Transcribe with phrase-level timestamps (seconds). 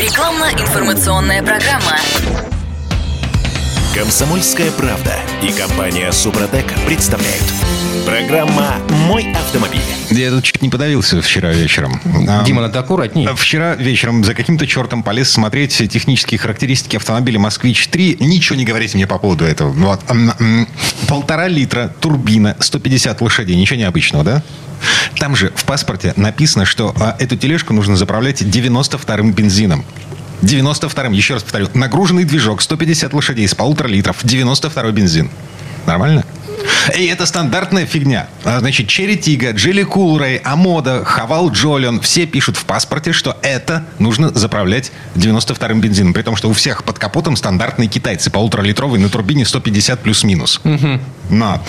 [0.00, 1.98] Рекламно-информационная программа.
[3.94, 7.42] Комсомольская правда и компания Супротек представляют.
[8.06, 8.76] Программа
[9.08, 9.80] «Мой автомобиль».
[10.10, 12.00] Я тут чуть не подавился вчера вечером.
[12.46, 13.28] Дима, надо аккуратней.
[13.34, 18.24] Вчера вечером за каким-то чертом полез смотреть технические характеристики автомобиля «Москвич-3».
[18.24, 19.70] Ничего не говорите мне по поводу этого.
[19.72, 20.00] Вот.
[21.08, 23.56] Полтора литра, турбина, 150 лошадей.
[23.56, 24.42] Ничего необычного, да?
[25.18, 29.84] Там же в паспорте написано, что а, эту тележку нужно заправлять 92-м бензином.
[30.42, 35.30] 92-м, еще раз повторю, нагруженный движок, 150 лошадей с полутора литров, 92-й бензин.
[35.86, 36.24] Нормально?
[36.96, 38.28] И это стандартная фигня.
[38.44, 43.84] А, Значит, Черри Тига, Джилли Кулрей, Амода, Хавал Джолион все пишут в паспорте, что это
[43.98, 46.12] нужно заправлять 92-м бензином.
[46.12, 50.60] При том, что у всех под капотом стандартные китайцы, полуторалитровый на турбине 150 плюс-минус.
[51.30, 51.62] Но.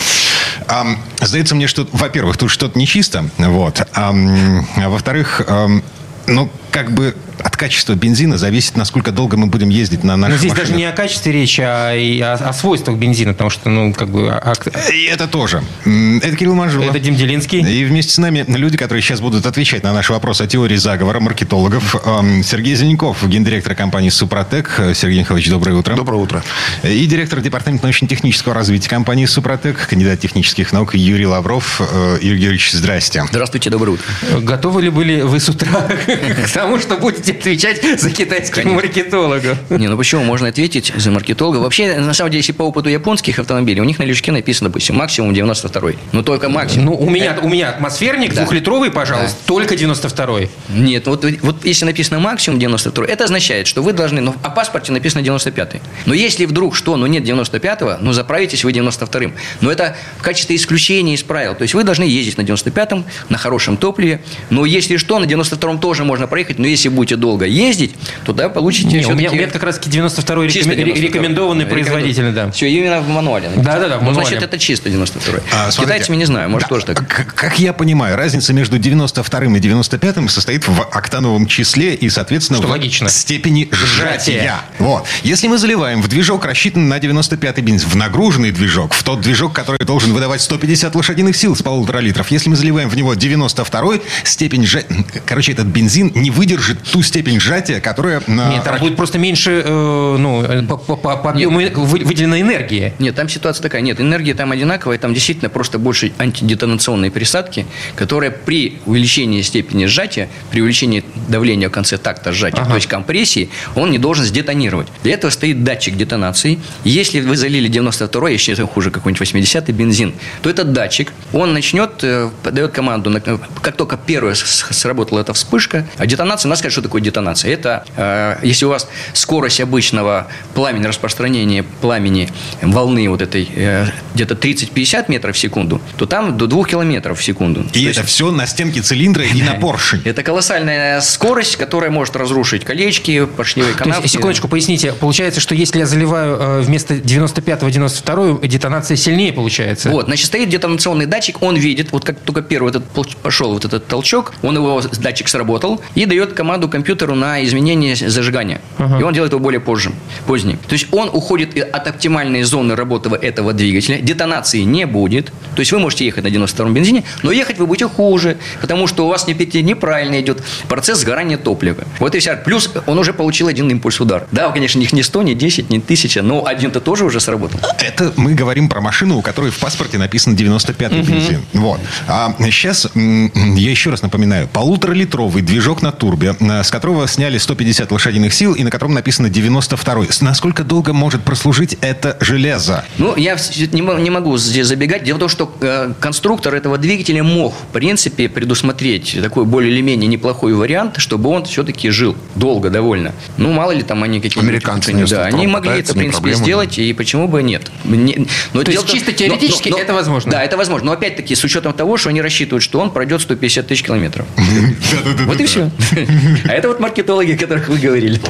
[0.67, 3.25] Ам, сдается мне, что, во-первых, тут что-то нечисто.
[3.37, 3.87] Вот.
[3.93, 5.83] Ам, а во-вторых, ам,
[6.27, 10.39] ну, как бы от качества бензина зависит, насколько долго мы будем ездить на Но наших
[10.39, 10.67] здесь машинах.
[10.69, 14.09] даже не о качестве речи, а и о, о свойствах бензина, потому что, ну, как
[14.09, 14.29] бы...
[14.31, 14.53] а-
[14.93, 15.63] И это тоже.
[15.85, 16.85] Это Кирилл Манжула.
[16.89, 17.59] Это Дим Делинский.
[17.61, 21.19] И вместе с нами люди, которые сейчас будут отвечать на наши вопросы о теории заговора
[21.19, 21.95] маркетологов.
[22.43, 24.79] Сергей Зеленков, гендиректор компании «Супротек».
[24.95, 25.95] Сергей Николаевич, доброе утро.
[25.95, 26.43] Доброе утро.
[26.83, 31.81] И директор департамента научно-технического развития компании «Супротек», кандидат технических наук Юрий Лавров.
[31.81, 33.23] Э, Юрий Георгиевич, здрасте.
[33.29, 34.05] Здравствуйте, доброе утро.
[34.41, 39.57] Готовы ли были вы с утра к тому, что будете отвечать за китайских маркетологов?
[39.69, 40.23] Не, ну почему?
[40.23, 41.57] Можно ответить за маркетолога.
[41.57, 44.95] Вообще, на самом деле, если по опыту японских автомобилей, у них на лючке написано, допустим,
[44.95, 46.85] максимум 92 Ну, только максимум.
[46.85, 48.41] Ну, у меня, у меня атмосферник Да.
[48.41, 50.49] двухлитровый, пожалуйста, только 92-й.
[50.69, 54.91] Нет, вот, вот если написано максимум 92 это означает, что вы должны, ну, о паспорте
[54.91, 59.33] написано 95 Но если вдруг что, ну, нет 95-го, ну, заправитесь вы 92-м.
[59.61, 61.55] Но это в качестве исключения из правил.
[61.55, 64.21] То есть вы должны ездить на 95-м, на хорошем топливе.
[64.49, 67.93] Но если что, на 92-м тоже можно проехать, но если будете долго ездить,
[68.25, 69.19] то да, получите Не, у, все-таки...
[69.19, 71.01] меня, у меня как раз 92-й Чисто рекомен- 92-й.
[71.01, 72.51] рекомендованный производитель, да.
[72.51, 73.49] Все, именно в мануале.
[73.55, 74.27] Да-да-да, в Ну, мануале.
[74.27, 75.41] значит, это чисто 92-й.
[75.53, 75.81] А, С смотрите.
[75.81, 77.07] китайцами не знаю, может, Да, тоже так.
[77.07, 82.59] Как, как я понимаю, разница между 92 и 95 состоит в октановом числе и, соответственно,
[82.59, 83.09] Что в логично.
[83.09, 84.11] степени сжатия.
[84.21, 84.55] Сжатия.
[84.79, 85.05] Вот.
[85.23, 89.53] Если мы заливаем в движок, рассчитанный на 95 бензин, в нагруженный движок, в тот движок,
[89.53, 93.93] который должен выдавать 150 лошадиных сил с полутора литров, если мы заливаем в него 92
[94.23, 95.05] степень сжатия...
[95.25, 98.19] Короче, этот бензин не выдержит ту степень сжатия, которая...
[98.25, 101.99] на- Нет, там будет просто меньше э, ну, э, по, по- по- по объему вы-
[102.03, 102.93] выделенной энергии.
[102.97, 103.83] Нет, там ситуация такая.
[103.83, 110.29] Нет, энергия там одинаковая, там действительно просто больше антидетонационной присадки, которая при увеличении степени сжатия,
[110.49, 114.87] при увеличении давления в конце такта сжатия, то есть компрессии, он не должен сдетонировать.
[115.03, 116.57] Для этого стоит датчик детонации.
[116.83, 122.03] Если вы залили 92 я считаю, хуже какой-нибудь 80-й бензин, то этот датчик, он начнет,
[122.03, 123.15] э, дает команду,
[123.61, 127.51] как только первая сработала эта вспышка, а детонация, надо сказать, что такое детонация.
[127.51, 132.29] Это, э, если у вас скорость обычного пламени, распространения пламени
[132.61, 137.23] волны вот этой э, где-то 30-50 метров в секунду, то там до 2 километров в
[137.23, 137.61] секунду.
[137.61, 140.01] И То это есть все на стенке цилиндра и на поршень.
[140.05, 144.03] это колоссальная скорость, которая может разрушить колечки, поршневые канавки.
[144.03, 144.93] есть, секундочку, поясните.
[144.93, 149.89] Получается, что если я заливаю э, вместо 95-го 92-ю, детонация сильнее получается?
[149.89, 152.83] Вот, значит, стоит детонационный датчик, он видит, вот как только первый этот
[153.21, 158.61] пошел вот этот толчок, он его, датчик сработал, и дает команду компьютеру на изменение зажигания.
[158.79, 159.91] И он делает его более позже,
[160.25, 160.57] позднее.
[160.67, 165.71] То есть он уходит от оптимальной зоны работы этого двигателя, детонации не будет, то есть
[165.71, 169.27] вы можете ехать на 92-м бензине, но ехать вы будете хуже, потому что у вас
[169.27, 171.83] не, неправильно идет процесс сгорания топлива.
[171.99, 172.35] Вот и вся.
[172.35, 174.27] Плюс он уже получил один импульс удар.
[174.31, 177.59] Да, конечно, их не 100, не 10, не 1000, но один-то тоже уже сработал.
[177.79, 181.41] Это мы говорим про машину, у которой в паспорте написан 95-й бензин.
[181.53, 181.79] Вот.
[182.07, 184.47] А сейчас я еще раз напоминаю.
[184.47, 189.27] Полуторалитровый движок на турбе, э, с которого сняли 150 лошадиных сил и на котором написано
[189.27, 190.11] 92-й.
[190.11, 192.83] С- Насколько долго может прослужить это железо?
[192.97, 193.37] Ну, я
[193.71, 195.03] не, мо- не могу здесь забегать.
[195.03, 199.81] Дело в том, что э, конструктор этого двигателя мог, в принципе, предусмотреть такой более или
[199.81, 203.13] менее неплохой вариант, чтобы он все-таки жил долго довольно.
[203.37, 204.49] Ну, мало ли там они какие-нибудь...
[204.49, 207.71] Американцы Да, 92 они могли это, в не принципе, проблема, сделать, и почему бы нет.
[207.85, 210.31] Не- но То дело есть том- чисто теоретически это возможно?
[210.31, 210.87] Да, это возможно.
[210.87, 214.25] Но опять-таки с учетом того, что они рассчитывают, что он пройдет 150 тысяч километров.
[215.25, 215.69] Вот и все.
[216.47, 218.21] А это вот маркетологи, о которых вы говорили.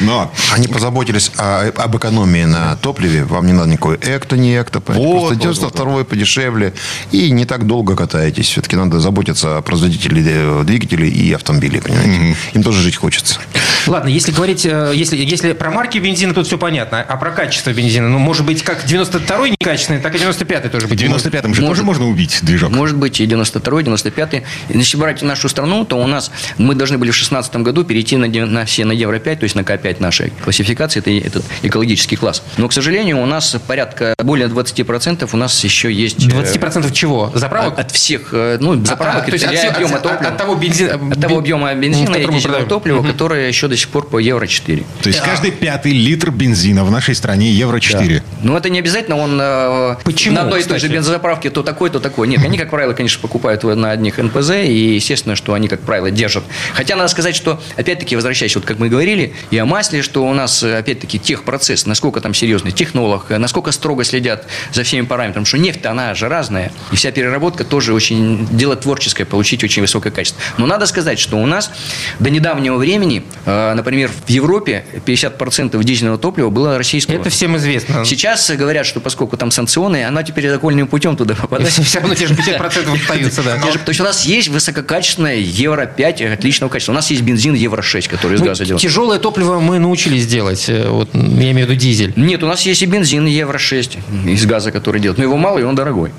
[0.00, 3.24] Но Они позаботились о- об экономии на топливе.
[3.24, 4.78] Вам не надо никакой экто, не экто.
[4.78, 6.72] Вот, Просто вот, 92 подешевле.
[7.12, 8.48] И не так долго катаетесь.
[8.48, 11.80] Все-таки надо заботиться о производителе э, двигателей и автомобилей.
[11.80, 12.36] Понимаете?
[12.54, 13.38] Им тоже жить хочется.
[13.86, 17.00] Ладно, если говорить, э, если, если про марки бензина, тут все понятно.
[17.02, 21.00] А про качество бензина, ну, может быть, как 92-й некачественный, так и 95-й тоже быть.
[21.00, 21.68] 95-м же Может.
[21.68, 22.70] тоже можно убить движок.
[22.70, 24.42] Может быть, и 92-й, 95-й.
[24.70, 28.26] Если брать нашу страну, то у нас мы должны были в 2016 году перейти на,
[28.26, 32.42] на все на Евро-5, то есть на К5 нашей классификации, это и- этот экологический класс.
[32.56, 36.24] Но, к сожалению, у нас порядка более 20% у нас еще есть...
[36.24, 37.30] э, 20% чего?
[37.34, 37.74] Заправок?
[37.74, 40.30] От, от всех, э, ну, А, заправок, то есть и от, всех- объема от- топлива.
[40.30, 42.68] от того бензина, От того объема бензина и дизельного продаем.
[42.68, 43.12] топлива, Мгм.
[43.12, 44.86] которое еще до сих пор по Евро-4.
[45.02, 48.22] То есть каждый пятый литр бензина в нашей стране евро 4.
[48.44, 50.92] Но это не обязательно он э, Почему, на одной и той же кстати?
[50.92, 52.28] бензозаправке то такой, то такой.
[52.28, 56.12] Нет, они, как правило, конечно, покупают на одних НПЗ, и естественно, что они, как правило,
[56.12, 56.44] держат.
[56.72, 60.32] Хотя надо сказать, что, опять-таки, возвращаясь, вот как мы говорили, и о масле, что у
[60.32, 65.46] нас, э, опять-таки, техпроцесс, насколько там серьезный технолог, э, насколько строго следят за всеми параметрами,
[65.46, 70.12] что нефть она же разная, и вся переработка тоже очень дело творческое, получить очень высокое
[70.12, 70.40] качество.
[70.58, 71.72] Но надо сказать, что у нас
[72.20, 77.14] до недавнего времени, э, например, в Европе 50% дизельного топлива было российского.
[77.14, 78.04] Это всем известно.
[78.04, 81.72] Сейчас говорят, что поскольку там санкционы, она теперь окольным путем туда попадает.
[81.72, 83.56] все, равно те же 50% остаются, да.
[83.58, 86.92] То есть у нас есть высококачественное Евро-5 отличного качества.
[86.92, 88.82] У нас есть бензин Евро-6, который из Ну, газа делает.
[88.82, 90.64] тяжелое топливо мы научились делать.
[90.68, 92.12] э, Вот, я имею в виду дизель.
[92.16, 95.18] Нет, у нас есть и бензин Евро-6 из газа, который делает.
[95.18, 96.10] Но его мало, и он дорогой.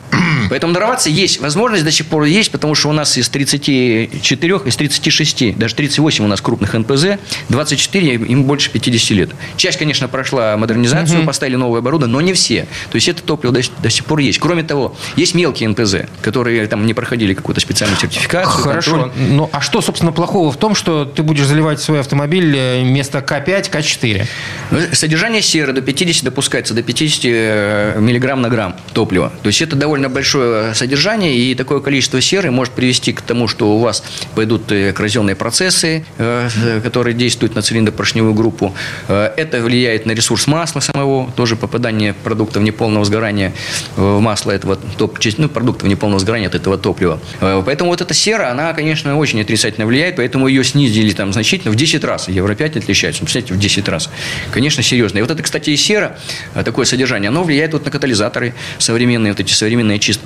[0.49, 1.39] Поэтому дорваться есть.
[1.39, 6.23] Возможность до сих пор есть, потому что у нас из 34, из 36, даже 38
[6.23, 7.17] у нас крупных НПЗ,
[7.49, 9.29] 24 им больше 50 лет.
[9.57, 12.67] Часть, конечно, прошла модернизацию, поставили новое оборудование, но не все.
[12.91, 14.39] То есть это топливо до, до сих пор есть.
[14.39, 18.63] Кроме того, есть мелкие НПЗ, которые там не проходили какую-то специальную сертификацию.
[18.63, 18.91] Хорошо.
[18.91, 19.11] контроль.
[19.29, 23.19] Ну, а что, собственно, плохого в том, что ты будешь заливать свой автомобиль э, вместо
[23.19, 24.25] К5, К4?
[24.71, 29.31] Ну, Содержание серы до 50 допускается до 50 э, миллиграмм на грамм топлива.
[29.43, 30.34] То есть это довольно большое
[30.73, 34.03] содержание, и такое количество серы может привести к тому, что у вас
[34.35, 38.73] пойдут э, коррозионные процессы, э, э, которые действуют на цилиндропоршневую группу.
[39.07, 43.53] Это влияет на ресурс масла самого, тоже попадание продуктов неполного сгорания
[43.95, 47.19] в масло этого топ, ну, продуктов неполного сгорания от этого топлива.
[47.39, 51.75] Поэтому вот эта сера, она, конечно, очень отрицательно влияет, поэтому ее снизили там значительно в
[51.75, 52.27] 10 раз.
[52.27, 54.09] Евро-5 отличается, ну, представляете, в 10 раз.
[54.51, 55.19] Конечно, серьезно.
[55.19, 56.17] И вот это, кстати, и сера,
[56.53, 60.24] такое содержание, оно влияет вот на катализаторы современные, вот эти современные чистки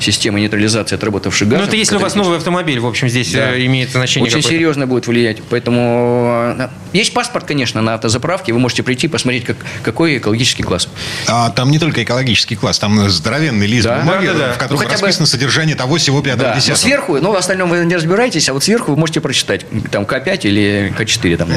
[0.00, 1.68] системы нейтрализации отработавших Ну, газов.
[1.68, 3.54] это если у вас новый автомобиль, в общем, здесь Да.
[3.54, 4.48] э, имеет значение Очень какое-то.
[4.56, 5.38] серьезно будет влиять.
[5.50, 8.52] Поэтому э, есть паспорт, конечно, на автозаправке.
[8.52, 10.88] Вы можете прийти посмотреть, как, какой экологический класс.
[11.26, 13.98] А там не только экологический класс, там здоровенный лист Да.
[14.00, 14.52] бумаги, Да-да-да.
[14.54, 16.60] в котором Ну, хотя бы- расписано содержание того, всего, пятого, Да.
[16.68, 20.04] Но сверху, ну, в остальном вы не разбираетесь, а вот сверху вы можете прочитать, там
[20.04, 21.36] К5 или К4.
[21.36, 21.48] Там,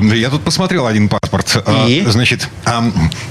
[0.00, 1.62] Ну, Я тут посмотрел один паспорт.
[1.66, 2.02] А, И?
[2.06, 2.48] Значит,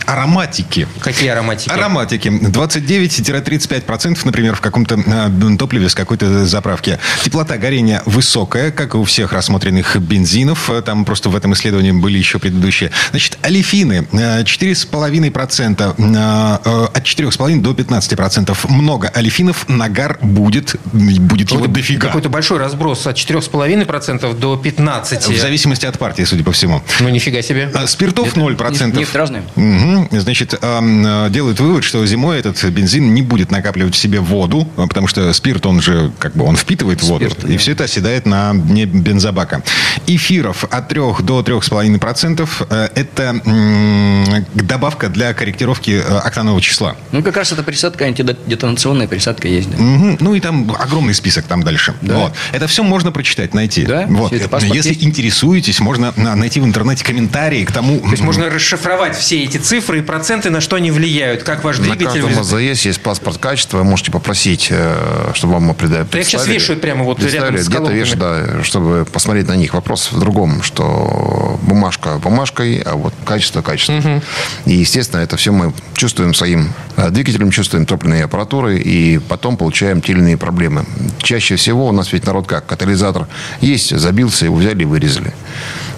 [0.05, 0.87] ароматики.
[0.99, 1.69] Какие ароматики?
[1.71, 2.27] Ароматики.
[2.29, 3.82] 29-35%,
[4.25, 6.99] например, в каком-то а, топливе с какой-то заправки.
[7.23, 10.69] Теплота горения высокая, как и у всех рассмотренных бензинов.
[10.69, 12.91] А, Там просто в этом исследовании были еще предыдущие.
[13.11, 14.07] Значит, олефины.
[14.13, 15.95] а, 4,5%.
[16.17, 18.69] а, а, От 4,5% до 15%.
[18.69, 19.67] Много олефинов.
[19.69, 20.75] Нагар будет.
[20.93, 22.07] Будет его Какой-то- дофига.
[22.07, 25.37] Какой-то большой разброс от 4,5% до 15%.
[25.37, 26.81] В зависимости от партии, судя по всему.
[26.99, 27.71] Ну, нифига себе.
[27.87, 28.97] Спиртов 0%.
[28.97, 29.43] Нефть разная.
[29.55, 30.07] Мгм.
[30.11, 34.67] Значит, ам, э, делают вывод, что зимой этот бензин не будет накапливать в себе воду,
[34.77, 37.57] а, потому что спирт, он же, как бы, он впитывает воду, Спирт, и да.
[37.57, 39.63] все это оседает на дне бензобака.
[40.07, 46.95] Эфиров от 3 до 3,5% э, это м, добавка для корректировки э, октанового числа.
[47.11, 49.69] Ну, как раз эта присадка, антидетонационная присадка есть.
[49.69, 49.77] Да.
[49.77, 50.17] Мгм.
[50.19, 51.95] Ну и там огромный список там дальше.
[52.01, 52.15] Да.
[52.15, 52.33] Вот.
[52.51, 53.85] Это все можно прочитать, найти.
[53.85, 54.31] Да, вот.
[54.31, 55.03] Если есть.
[55.03, 57.99] интересуетесь, можно найти в интернете комментарии к тому.
[57.99, 61.79] То есть можно расшифровать все эти цифры и проценты, на что они влияют, как ваш
[61.79, 62.21] На двигатель...
[62.21, 63.62] каждом АЗС есть паспорт качества.
[63.71, 65.63] Вы можете попросить, э, чтобы вам
[66.11, 69.73] Да их сейчас вешают прямо вот рядом с где-то вешают, да, чтобы посмотреть на них.
[69.73, 74.21] Вопрос в другом, что бумажка бумажкой, а вот качество качество.
[74.65, 80.01] И, естественно, это все мы чувствуем своим э, двигателем, чувствуем топливной аппаратурой, и потом получаем
[80.01, 80.85] те или иные проблемы.
[81.19, 82.65] Чаще всего у нас ведь народ как?
[82.65, 83.27] Катализатор
[83.61, 85.33] есть, забился, его взяли и вырезали.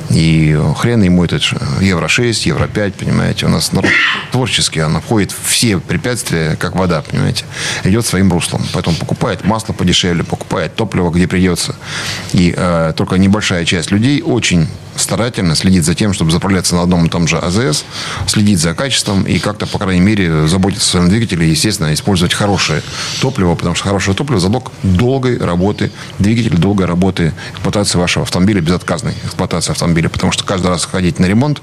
[0.10, 1.44] И хрен ему этот
[1.82, 3.46] Евро-6, Евро-5, понимаете.
[3.46, 3.92] У нас народ
[4.32, 7.46] творческий, она входит все препятствия, как вода, понимаете.
[7.84, 8.62] Идет своим руслом.
[8.74, 11.76] Поэтому покупает масло подешевле, покупает топливо, где придется.
[12.34, 17.06] И э, только небольшая часть людей очень старательно следит за тем, чтобы заправляться на одном
[17.06, 17.86] и том же АЗС,
[18.28, 22.82] следить за качеством и как-то, по крайней мере, заботиться о своем двигателе естественно, использовать хорошее
[23.22, 29.14] топливо, потому что хорошее топливо– залог долгой работы двигателя, долгой работы эксплуатации вашего автомобиля, безотказной
[29.26, 31.62] эксплуатации автомобиля, потому что каждый раз ходить на ремонт,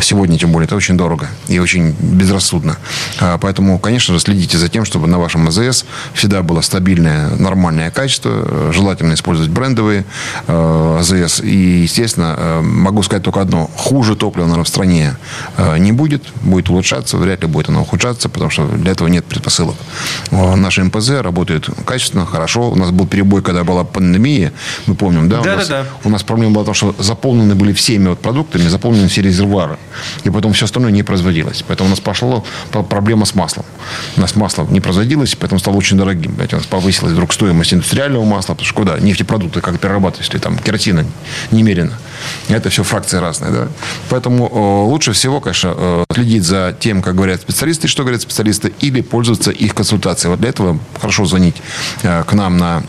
[0.00, 2.76] сегодня тем более, это очень дорого и очень безрассудно.
[3.20, 7.90] А, Поэтому, конечно же, следите за тем, чтобы на вашем АЗС всегда было стабильное, нормальное
[7.90, 10.04] качество, желательно использовать брендовые
[10.46, 13.70] э, АЗС и, естественно, э, могу сказать только одно.
[13.76, 15.16] Хуже топлива, наверное, в стране
[15.56, 16.22] э, не будет.
[16.42, 19.76] Будет улучшаться, вряд ли будет оно ухудшаться, потому что для этого нет предпосылок.
[20.30, 22.70] Наши МПЗ работают качественно, хорошо.
[22.70, 24.52] У нас был перебой, когда была пандемия,
[24.86, 25.40] мы помним, да?
[25.40, 25.88] Да, у нас, да, да.
[26.04, 29.78] У нас проблема была в том, что заполнены были всеми вот продуктами, заполнены все резервуары.
[30.24, 31.64] И потом все остальное не производилось.
[31.66, 33.64] Поэтому у нас пошла проблема с маслом.
[34.16, 36.36] У нас масло не производилось, поэтому стало очень дорогим.
[36.38, 38.98] У нас повысилась вдруг стоимость индустриального масла, потому что куда?
[38.98, 41.04] Нефтепродукты как перерабатывать, если там керосина
[41.50, 41.92] немерено.
[42.48, 43.68] Это все фракции разные, да.
[44.10, 48.72] Поэтому э, лучше всего, конечно, э, следить за тем, как говорят специалисты, что говорят специалисты,
[48.80, 50.30] или пользоваться их консультацией.
[50.30, 51.56] Вот для этого хорошо звонить
[52.02, 52.82] э, к нам на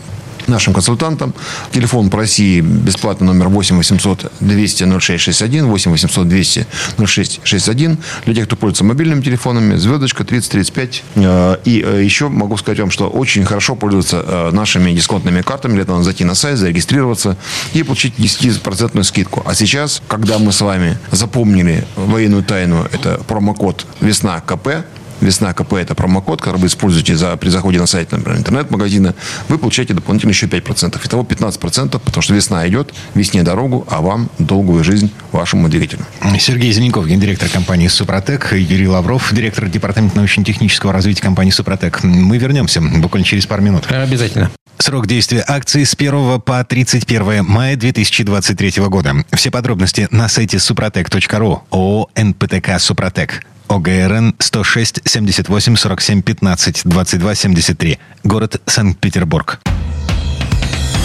[0.48, 1.34] нашим консультантам.
[1.72, 7.98] Телефон по России бесплатный номер 8 800 200 0661, 8 800 200 0661.
[8.24, 11.04] Для тех, кто пользуется мобильными телефонами, звездочка 3035.
[11.16, 15.74] Э, и э, еще могу сказать вам, что очень хорошо пользоваться э, нашими дисконтными картами.
[15.74, 17.36] Для этого надо зайти на сайт, зарегистрироваться
[17.74, 19.42] и получить 10% скидку.
[19.46, 24.84] А сейчас, когда мы с вами запомнили военную тайну, это промокод «Весна КП»,
[25.20, 29.14] Весна КП– это промокод, который вы используете за, при заходе на сайт, например, интернет-магазина.
[29.48, 31.00] Вы получаете дополнительно еще 5%.
[31.04, 36.04] Итого 15%, потому что весна идет, весне дорогу, а вам долгую жизнь вашему двигателю.
[36.38, 42.02] Сергей Зеленков, гендиректор компании «Супротек», Юрий Лавров, директор департамента научно-технического развития компании «Супротек».
[42.02, 43.90] Мы вернемся буквально через пару минут.
[43.90, 44.50] Обязательно.
[44.78, 49.14] Срок действия акции с 1 по 31 мая 2023 года.
[49.32, 51.62] Все подробности на сайте супротек.ру.
[51.70, 53.42] ООО «НПТК Супротек».
[53.68, 57.98] ОГРН 106 78 47 15 22 73.
[58.24, 59.60] Город Санкт-Петербург.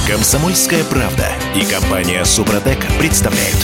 [0.07, 3.57] Комсомольская правда и компания Супротек представляют.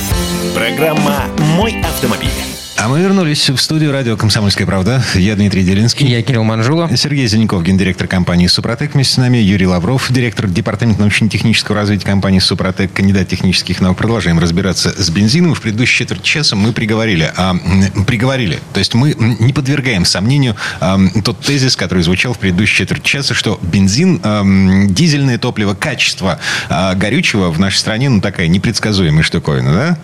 [0.54, 1.26] Программа
[1.58, 2.47] «Мой автомобиль».
[2.80, 5.04] А мы вернулись в студию радио «Комсомольская правда».
[5.16, 6.06] Я Дмитрий Делинский.
[6.06, 6.88] Я Кирилл Манжула.
[6.96, 8.94] Сергей Зеленков, гендиректор компании «Супротек».
[8.94, 13.98] Вместе с нами Юрий Лавров, директор департамента научно-технического развития компании «Супротек», кандидат технических наук.
[13.98, 15.56] Продолжаем разбираться с бензином.
[15.56, 17.32] В предыдущей четверть часа мы приговорили.
[17.36, 17.56] А,
[18.06, 18.60] приговорили.
[18.74, 23.34] То есть мы не подвергаем сомнению а, тот тезис, который звучал в предыдущей четверть часа,
[23.34, 24.44] что бензин, а,
[24.88, 26.38] дизельное топливо, качество
[26.70, 29.98] а, горючего в нашей стране, ну, такая непредсказуемая штуковина, да?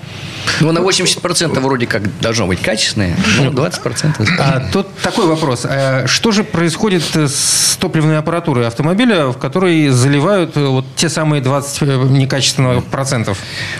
[0.60, 4.27] Ну, на 80% вроде как должно быть качественное, ну, 20%.
[4.39, 5.65] А тут такой вопрос.
[5.70, 12.10] А что же происходит с топливной аппаратурой автомобиля, в которой заливают вот те самые 20
[12.10, 13.38] некачественных процентов?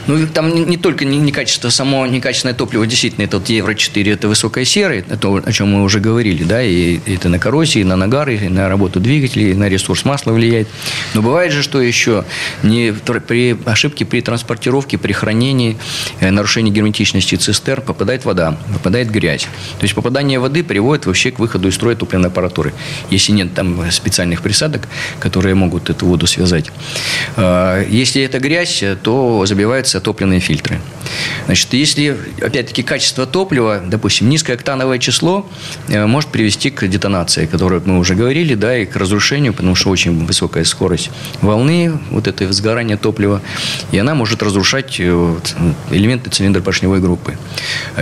[0.08, 4.66] Ну, там не, не только некачество, само некачественное топливо, действительно, это вот Евро-4, это высокая
[4.66, 8.36] сера, это то, о чем мы уже говорили, да, и это на коррозии, на нагары,
[8.36, 10.68] и на работу двигателей, на ресурс масла влияет.
[11.14, 12.26] Но бывает же, что еще
[12.62, 15.78] не при ошибке при транспортировке, при хранении,
[16.20, 19.44] нарушении герметичности цистерн попадает вода, попадает грязь.
[19.44, 22.74] То есть попадание воды приводит вообще к выходу из строя топливной аппаратуры.
[23.10, 24.88] Если нет там специальных присадок,
[25.20, 26.72] которые могут эту воду связать.
[27.36, 30.80] А, если это грязь, то забиваются топливные фильтры.
[31.46, 35.50] Значит, если, опять-таки, качество топлива, допустим, низкое октановое число
[35.88, 39.76] э, может привести к детонации, о которой мы уже говорили, да, и к разрушению, потому
[39.76, 41.10] что очень высокая скорость
[41.42, 43.42] волны, вот это сгорание топлива,
[43.92, 45.36] и она может разрушать э,
[45.92, 47.38] элементы цилиндропоршневой группы.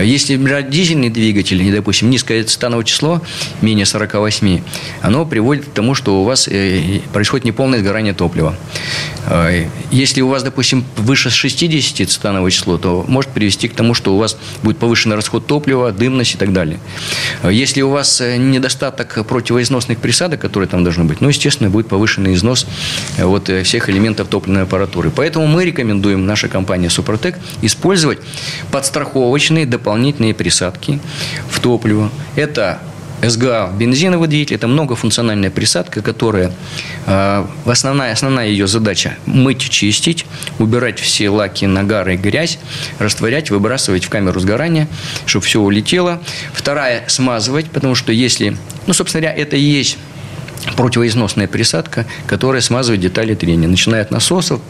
[0.00, 3.22] Если брать дизельный двигатель, допустим, низкое цитановое число,
[3.60, 4.62] менее 48,
[5.00, 8.56] оно приводит к тому, что у вас э, происходит неполное сгорание топлива.
[9.92, 14.18] Если у вас, допустим, выше 60 цитановое число, то может привести к тому, что у
[14.18, 16.80] вас будет повышенный расход топлива, дымность и так далее.
[17.48, 22.34] Если у вас э, недостаток противоизносных присадок, которые там должны быть, ну, естественно, будет повышенный
[22.34, 22.66] износ
[23.16, 25.10] э, вот э, всех элементов топливной аппаратуры.
[25.10, 28.18] Поэтому мы рекомендуем, наша компания Супротек, использовать
[28.70, 30.51] подстраховочные дополнительные присадки
[31.48, 32.10] в топливо.
[32.36, 32.80] Это
[33.22, 36.52] СГА бензиновый двигатель– это многофункциональная присадка, которая
[37.06, 40.26] э, основная, основная ее задача– мыть, чистить,
[40.58, 42.58] убирать все лаки, нагары, грязь,
[42.98, 44.88] растворять, выбрасывать в камеру сгорания,
[45.24, 46.20] чтобы все улетело.
[46.52, 48.56] Вторая– смазывать, потому что если,
[48.88, 49.98] ну, собственно говоря, это и есть
[50.76, 54.60] противоизносная присадка, которая смазывает детали трения, начиная от насосов,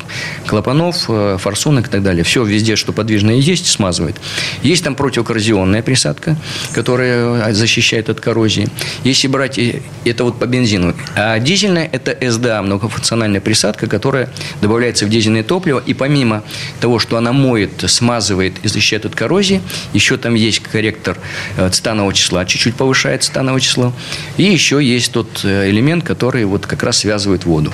[0.46, 2.24] клапанов, э, форсунок и так далее.
[2.24, 4.16] Все везде, что подвижное есть, смазывает.
[4.62, 6.36] Есть там противокоррозионная присадка,
[6.72, 8.68] которая э, защищает от коррозии.
[9.04, 9.58] Если брать,
[10.04, 10.94] это вот по бензину.
[11.14, 15.82] А дизельная– это СДА, многофункциональная присадка, которая добавляется в дизельное топливо.
[15.84, 16.42] И помимо
[16.80, 19.60] того, что она моет, смазывает и защищает от коррозии,
[19.92, 21.18] еще там есть корректор
[21.56, 23.92] э, цитанового числа, чуть-чуть повышает цитановое число.
[24.36, 27.72] И еще есть тот элемент, который вот как раз связывает воду.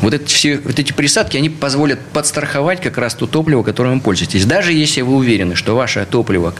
[0.00, 4.00] Вот, эти все, вот эти присадки, они позволят подстраховать как раз то топливо, которым вы
[4.00, 4.44] пользуетесь.
[4.44, 6.54] Даже если вы уверены, что ваше топливо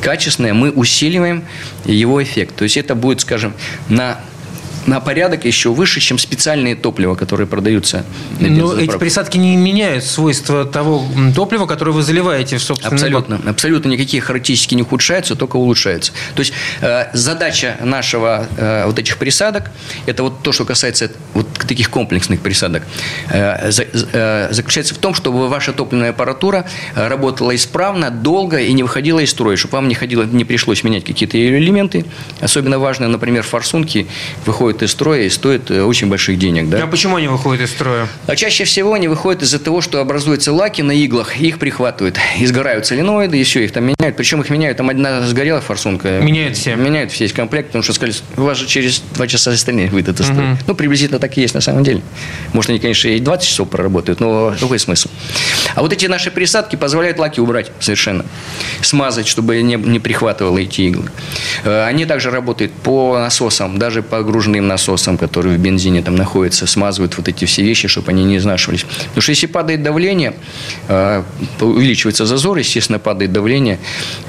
[0.00, 1.44] качественное, мы усиливаем
[1.84, 2.56] его эффект.
[2.56, 3.54] То есть это будет, скажем,
[3.88, 4.20] на
[4.86, 8.04] на порядок еще выше, чем специальные топлива, которые продаются
[8.40, 13.40] на Но эти присадки не меняют свойства того топлива, которое вы заливаете в собственный Абсолютно.
[13.48, 16.12] Абсолютно никакие характеристики не ухудшаются, только улучшаются.
[16.34, 19.70] То есть э, задача нашего э, вот этих присадок,
[20.06, 22.82] это вот то, что касается вот таких комплексных присадок,
[23.30, 28.72] э, за- э, заключается в том, чтобы ваша топливная аппаратура э, работала исправно, долго и
[28.72, 32.04] не выходила из строя, чтобы вам не, ходило, не пришлось менять какие-то элементы.
[32.40, 34.06] Особенно важно, например, форсунки
[34.46, 36.70] выходят из строя и стоят э, очень больших денег.
[36.70, 36.82] Да?
[36.84, 38.06] А почему они выходят из строя?
[38.26, 42.16] А чаще всего они выходят из-за того, что образуются лаки на иглах, их прихватывают.
[42.38, 44.16] И сгорают соленоиды, и все, их там меняют.
[44.16, 46.20] Причем их меняют, там одна сгорела форсунка.
[46.20, 46.76] Меняют все.
[46.76, 50.20] Меняют все весь комплект, потому что сказали, у вас же через два часа остальные выйдут
[50.20, 50.56] из строя.
[50.66, 52.00] Ну, приблизительно так и есть на самом деле.
[52.52, 55.08] Может, они, конечно, и 20 часов проработают, но какой смысл?
[55.74, 58.24] А вот эти наши присадки позволяют лаки убрать совершенно.
[58.80, 61.10] Смазать, чтобы не, не прихватывало эти иглы.
[61.64, 66.66] Э, Они также работают по насосам, даже по груженным насосам, которые в бензине там находятся,
[66.66, 68.84] смазывают вот эти все вещи, чтобы они не изнашивались.
[69.08, 70.34] Потому что если падает давление,
[70.88, 71.22] э,
[71.60, 73.78] увеличивается зазор, естественно, падает давление,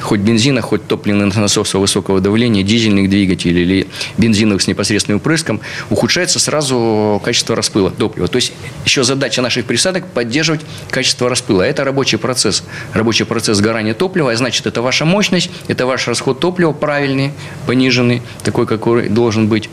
[0.02, 3.88] хоть бензина, хоть топливных насосов высокого давления, дизельных двигателей или
[4.18, 8.28] бензиновых с непосредственным впрыском, ухудшается сразу качество распыла топлива.
[8.28, 8.54] То есть
[8.86, 11.64] еще задача наших присадок поддерживать качество распыла.
[11.64, 12.64] Это рабочий процесс.
[12.94, 17.32] Рабочий процесс сгорания топлива, а значит, это ваша мощность, это ваш расход топлива правильный,
[17.66, 19.70] пониженный, такой, какой должен быть.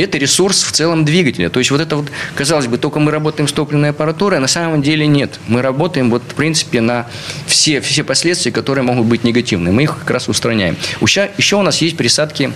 [0.00, 1.48] Это ресурс в целом двигателя.
[1.50, 4.48] То есть вот это вот, казалось бы, только мы работаем с топливной аппаратурой, а на
[4.48, 5.38] самом деле нет.
[5.48, 7.06] Мы работаем вот, в принципе, на
[7.46, 9.72] все, все последствия, которые могут быть негативные.
[9.72, 10.76] Мы их как раз устраняем.
[11.00, 12.52] Еще, еще у нас есть присадки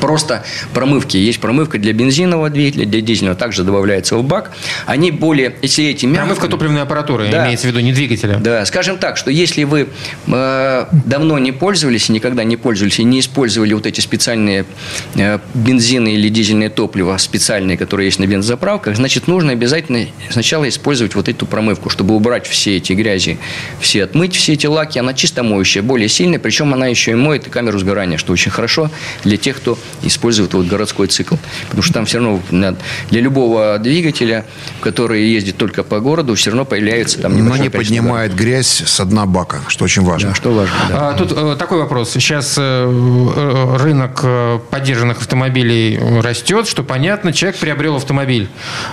[0.00, 1.16] Просто промывки.
[1.16, 3.36] Есть промывка для бензинового двигателя, для дизельного.
[3.36, 4.52] Также добавляется в бак.
[4.86, 6.24] Они более, если эти мягкие...
[6.26, 7.44] Промывка топливной аппаратуры, Да.
[7.46, 8.38] имеется в виду, не двигателя.
[8.38, 9.88] Да, скажем так, что если вы
[10.26, 14.64] э, давно не пользовались, никогда не пользовались и не использовали вот эти специальные
[15.14, 21.14] э, бензины или дизельные топлива специальные, которые есть на бензозаправках, значит, нужно обязательно сначала использовать
[21.14, 23.38] вот эту промывку, чтобы убрать все эти грязи,
[23.80, 24.98] все отмыть, все эти лаки.
[24.98, 28.50] Она чисто моющая, более сильная, причем она еще и моет и камеру сгорания, что очень
[28.50, 28.90] хорошо
[29.24, 31.36] для тех, кто использует вот городской цикл.
[31.64, 32.40] Потому что там все равно
[33.10, 34.44] для любого двигателя,
[34.80, 38.82] который ездит только по городу, все равно появляется там Но небольшое не количество поднимает грязь
[38.86, 40.30] со дна бака, что очень важно.
[40.30, 40.74] да, что важно.
[40.88, 41.10] да.
[41.10, 42.10] А, Тут э, такой вопрос.
[42.12, 48.48] Сейчас э, э, рынок э, поддержанных автомобилей растет, что понятно, человек приобрел автомобиль.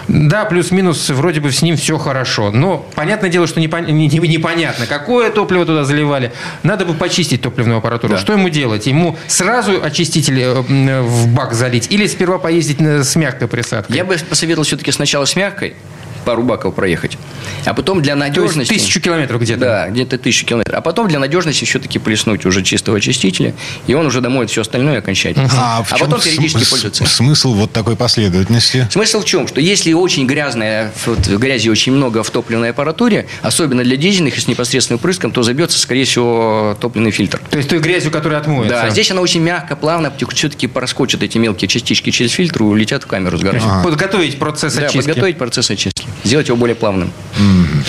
[0.07, 2.51] Да, плюс-минус, вроде бы с ним все хорошо.
[2.51, 6.31] Но понятное дело, что непон- не- не- непонятно, какое топливо туда заливали.
[6.63, 8.13] Надо бы почистить топливную аппаратуру.
[8.13, 8.19] Да.
[8.19, 8.87] Что ему делать?
[8.87, 10.63] Ему сразу очиститель э,
[11.01, 13.95] в бак залить или сперва поездить с мягкой присадкой?
[13.95, 15.75] Я бы посоветовал все-таки сначала с мягкой,
[16.23, 17.17] пару баков проехать,
[17.65, 18.73] а потом для То есть надежности...
[18.73, 19.59] тысячу километров где-то?
[19.59, 20.75] Да, где-то тысячу километров.
[20.75, 23.53] А потом для надежности все-таки плеснуть уже чистого очистителя,
[23.87, 25.49] и он уже домоет все остальное окончательно.
[25.55, 27.05] А, в чем потом периодически пользоваться.
[27.05, 28.87] смысл вот такой последовательности?
[28.91, 29.47] Смысл в чем?
[29.47, 34.41] Что если очень грязная, вот, грязи очень много в топливной аппаратуре, особенно для дизельных и
[34.41, 37.41] с непосредственным впрыском, то забьется, скорее всего, топливный фильтр.
[37.49, 38.83] То есть той грязью, которая отмоется?
[38.83, 43.03] Да, здесь она очень мягко, плавно, все-таки проскочат эти мелкие частички через фильтр и улетят
[43.03, 43.83] в камеру сгорания.
[43.83, 44.97] Подготовить процесс Да, очистки.
[44.97, 46.07] подготовить процесс очистки.
[46.23, 47.11] Сделать его более плавным.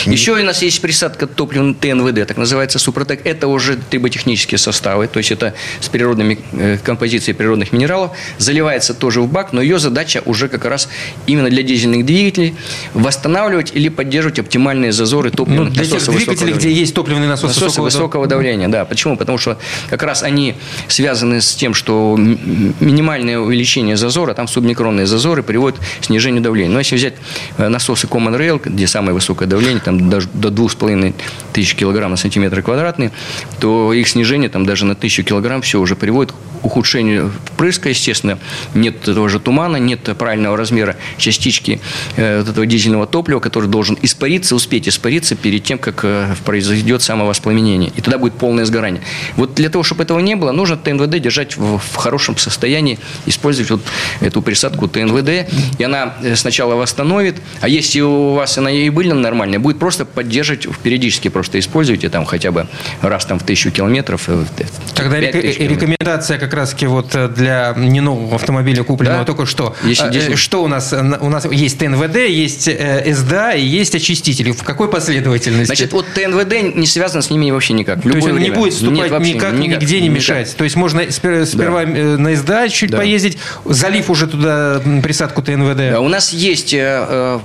[0.06, 3.20] Еще у нас есть присадка топлива ТНВД, так называется Супротек.
[3.24, 8.12] Это уже триботехнические составы, то есть это с природными э, композицией природных минералов.
[8.38, 10.88] Заливается тоже в бак, но ее задача уже как раз
[11.26, 12.54] именно для дизельных двигателей
[12.94, 17.28] восстанавливать или поддерживать оптимальные зазоры Ну, топливных для тех насосов высокого двигателей, где есть топливный
[17.28, 18.84] насос, Насосы высокого, высокого, давления, да.
[18.84, 19.16] Почему?
[19.16, 19.58] Потому что
[19.90, 20.54] как раз они
[20.88, 26.72] связаны с тем, что минимальное увеличение зазора, там субмикронные зазоры приводят к снижению давления.
[26.72, 27.14] Но если взять
[27.58, 31.14] э, насосы Common Rail, где самое высокое давление, там даже до 2,5
[31.52, 33.10] тысяч килограмм на сантиметр квадратный,
[33.58, 38.38] то их снижение там даже на тысячу килограмм все уже приводит к ухудшению впрыска, естественно.
[38.74, 41.80] Нет этого же тумана, нет правильного размера частички
[42.16, 47.02] э, вот этого дизельного топлива, который должен испариться, успеть испариться перед тем, как э, произойдет
[47.02, 47.92] самовоспламенение.
[47.96, 49.02] И тогда будет полное сгорание.
[49.36, 53.70] Вот для того, чтобы этого не было, нужно ТНВД держать в, в хорошем состоянии, использовать
[53.70, 53.82] вот
[54.20, 59.12] эту присадку ТНВД, и она э, сначала восстановит, а если у вас она и были
[59.12, 62.66] нормальная, будет просто поддерживать, периодически просто используйте там хотя бы
[63.02, 64.28] раз там в тысячу километров.
[64.28, 65.70] э, в Тогда тысяч километров.
[65.70, 69.24] рекомендация как раз-таки вот э, для не нового автомобиля купленного, Да.
[69.26, 69.74] только что.
[69.84, 70.36] Если Э, дизель.
[70.36, 70.92] Что у нас?
[70.92, 74.52] Э, У нас есть ТНВД, есть э, СДА и есть очистители.
[74.52, 75.66] В какой последовательности?
[75.66, 78.02] Значит, вот ТНВД не связан с ними вообще никак.
[78.02, 78.56] То есть он не время.
[78.56, 80.16] будет вступать Нет, вообще никак, никак, нигде не никак.
[80.16, 80.56] мешать.
[80.56, 82.98] То есть можно спер- сперва э, на СДА чуть Да.
[82.98, 85.76] поездить, залив уже туда присадку ТНВД.
[85.92, 87.38] Да, у нас есть э, э,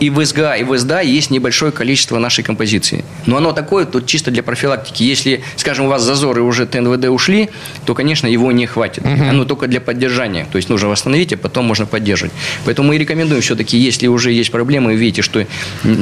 [0.00, 3.04] и в СГА, и в СДА есть небольшое количество нашей композиции.
[3.26, 5.02] Но оно такое тут чисто для профилактики.
[5.02, 7.50] Если, скажем, у вас зазоры уже ТНВД ушли,
[7.84, 9.04] то, конечно, его не хватит.
[9.04, 9.24] Угу.
[9.30, 10.46] Оно только для поддержания.
[10.50, 12.32] То есть нужно восстановить, а потом можно поддерживать.
[12.64, 15.46] Поэтому мы рекомендуем все-таки, если уже есть проблемы, видите, что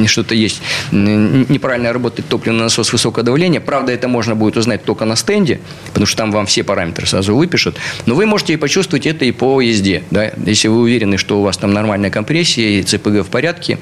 [0.07, 0.61] что-то есть,
[0.93, 6.07] неправильно работает топливный насос высокого давления, правда, это можно будет узнать только на стенде, потому
[6.07, 9.61] что там вам все параметры сразу выпишут, но вы можете и почувствовать это и по
[9.61, 10.03] езде.
[10.11, 10.33] Да?
[10.45, 13.79] Если вы уверены, что у вас там нормальная компрессия и ЦПГ в порядке,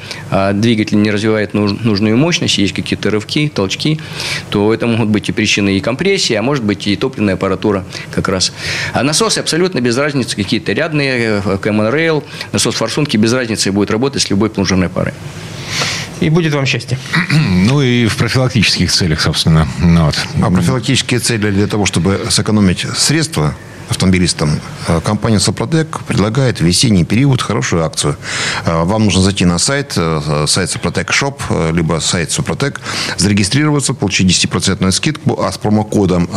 [0.55, 4.01] двигатель не развивает нужную мощность, есть какие-то рывки, толчки,
[4.51, 8.29] то это могут быть и причины и компрессии, а может быть и топливная аппаратура как
[8.29, 8.53] раз.
[8.93, 14.23] А насосы абсолютно без разницы, какие-то рядные, Common Rail, насос форсунки без разницы будет работать
[14.23, 15.15] с любой плунжерной парой.
[16.21, 16.99] И будет вам счастье.
[17.67, 19.67] Ну и в профилактических целях, собственно.
[19.81, 20.17] Ну, вот.
[20.43, 23.57] А профилактические цели для того, чтобы сэкономить средства,
[23.89, 28.17] автомобилистам, э, компания «Супротек» предлагает в весенний период хорошую акцию.
[28.65, 32.81] Э, вам нужно зайти на сайт, э, сайт «Супротек Shop», либо сайт «Супротек»,
[33.17, 36.29] зарегистрироваться, получить 10% скидку, а с промокодом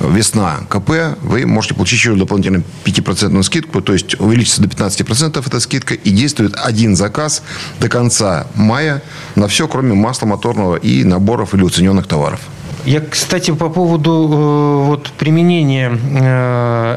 [0.00, 0.90] «Весна КП»
[1.22, 6.10] вы можете получить еще дополнительную 5% скидку, то есть увеличится до 15% эта скидка, и
[6.10, 7.42] действует один заказ
[7.80, 9.02] до конца мая
[9.36, 12.40] на все, кроме масла моторного и наборов или уцененных товаров.
[12.86, 15.98] Я, кстати, по поводу э, вот, применения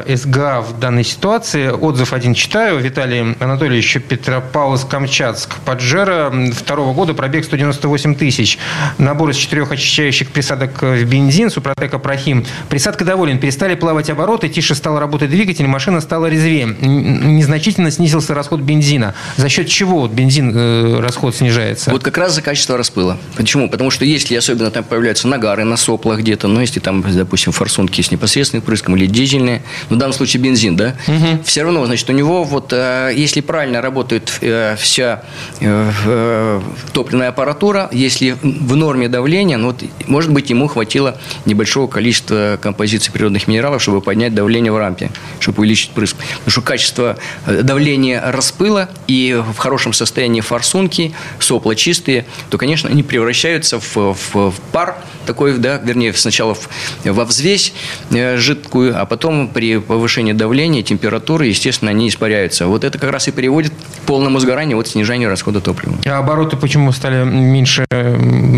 [0.04, 2.78] э, СГА в данной ситуации, отзыв один читаю.
[2.78, 8.58] Виталий Анатольевич, Петропавловск-Камчатск, Паджеро, второго года, пробег 198 тысяч.
[8.98, 12.44] Набор из четырех очищающих присадок в бензин, Супротека Прохим.
[12.68, 16.66] Присадка доволен, перестали плавать обороты, тише стал работать двигатель, машина стала резвее.
[16.66, 19.14] Незначительно снизился расход бензина.
[19.38, 21.90] За счет чего бензин э, расход снижается?
[21.90, 23.16] Вот как раз за качество распыла.
[23.36, 23.70] Почему?
[23.70, 28.00] Потому что если особенно там появляются нагары на соплах где-то, но если там, допустим, форсунки
[28.02, 31.42] с непосредственным прыском или дизельные, ну, в данном случае бензин, да, угу.
[31.44, 35.22] все равно, значит, у него вот, э, если правильно работает э, вся
[35.60, 36.60] э,
[36.92, 43.12] топливная аппаратура, если в норме давления, ну, вот, может быть, ему хватило небольшого количества композиций
[43.12, 45.10] природных минералов, чтобы поднять давление в рампе,
[45.40, 46.16] чтобы увеличить прыск.
[46.16, 53.02] Потому что качество давления распыла и в хорошем состоянии форсунки, сопла чистые, то, конечно, они
[53.02, 56.56] превращаются в, в, в пар такой, да, да, вернее, сначала
[57.04, 57.74] во взвесь
[58.10, 62.66] э, жидкую, а потом при повышении давления, температуры, естественно, они испаряются.
[62.66, 65.96] Вот это как раз и приводит к полному сгоранию, вот снижению расхода топлива.
[66.06, 67.86] А обороты почему стали меньше,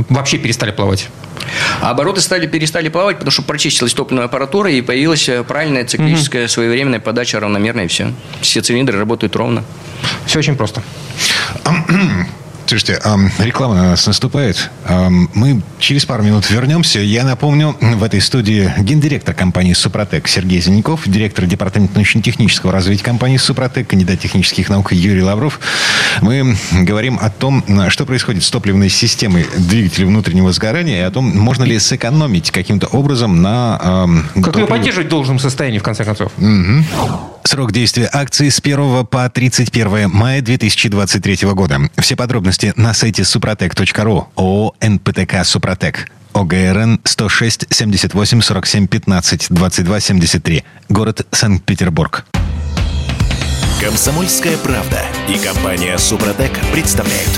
[0.09, 1.09] вообще перестали плавать?
[1.81, 6.45] А обороты стали, перестали плавать, потому что прочистилась топливная аппаратура и появилась э, правильная циклическая
[6.45, 6.51] угу.
[6.51, 8.13] своевременная подача равномерная, и все.
[8.41, 9.65] Все цилиндры работают ровно.
[10.27, 10.83] Все очень просто.
[12.71, 13.01] Слушайте,
[13.41, 14.71] реклама на нас наступает.
[15.35, 17.01] Мы через пару минут вернемся.
[17.01, 23.39] Я напомню, в этой студии гендиректор компании «Супротек» Сергей Зеленяков, директор департамента научно-технического развития компании
[23.39, 25.59] «Супротек», кандидат технических наук Юрий Лавров.
[26.21, 31.25] Мы говорим о том, что происходит с топливной системой двигателя внутреннего сгорания и о том,
[31.37, 33.81] можно ли сэкономить каким-то образом на...
[34.37, 34.61] Как топливе.
[34.61, 36.31] ее поддерживать в должном состоянии, в конце концов.
[36.39, 36.85] Угу.
[37.43, 41.81] Срок действия акции с 1 по 31 мая 2023 года.
[41.99, 44.27] Все подробности на сайте suprotec.ru.
[44.37, 46.11] ООО «НПТК Супротек».
[46.33, 50.65] ОГРН 106 78 47 15 22 73.
[50.89, 52.25] Город Санкт-Петербург.
[53.81, 57.31] Комсомольская правда и компания Супротек представляют.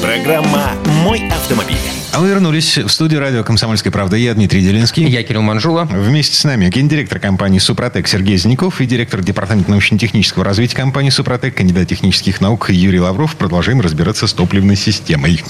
[0.00, 1.99] Программа «Мой автомобиль».
[2.12, 4.16] А мы вернулись в студию радио «Комсомольская правда».
[4.16, 5.08] Я Дмитрий Делинский.
[5.08, 5.84] Я Кирилл Манжула.
[5.84, 11.54] Вместе с нами гендиректор компании «Супротек» Сергей Зиняков и директор департамента научно-технического развития компании «Супротек»,
[11.54, 13.36] кандидат технических наук Юрий Лавров.
[13.36, 15.44] Продолжаем разбираться с топливной системой.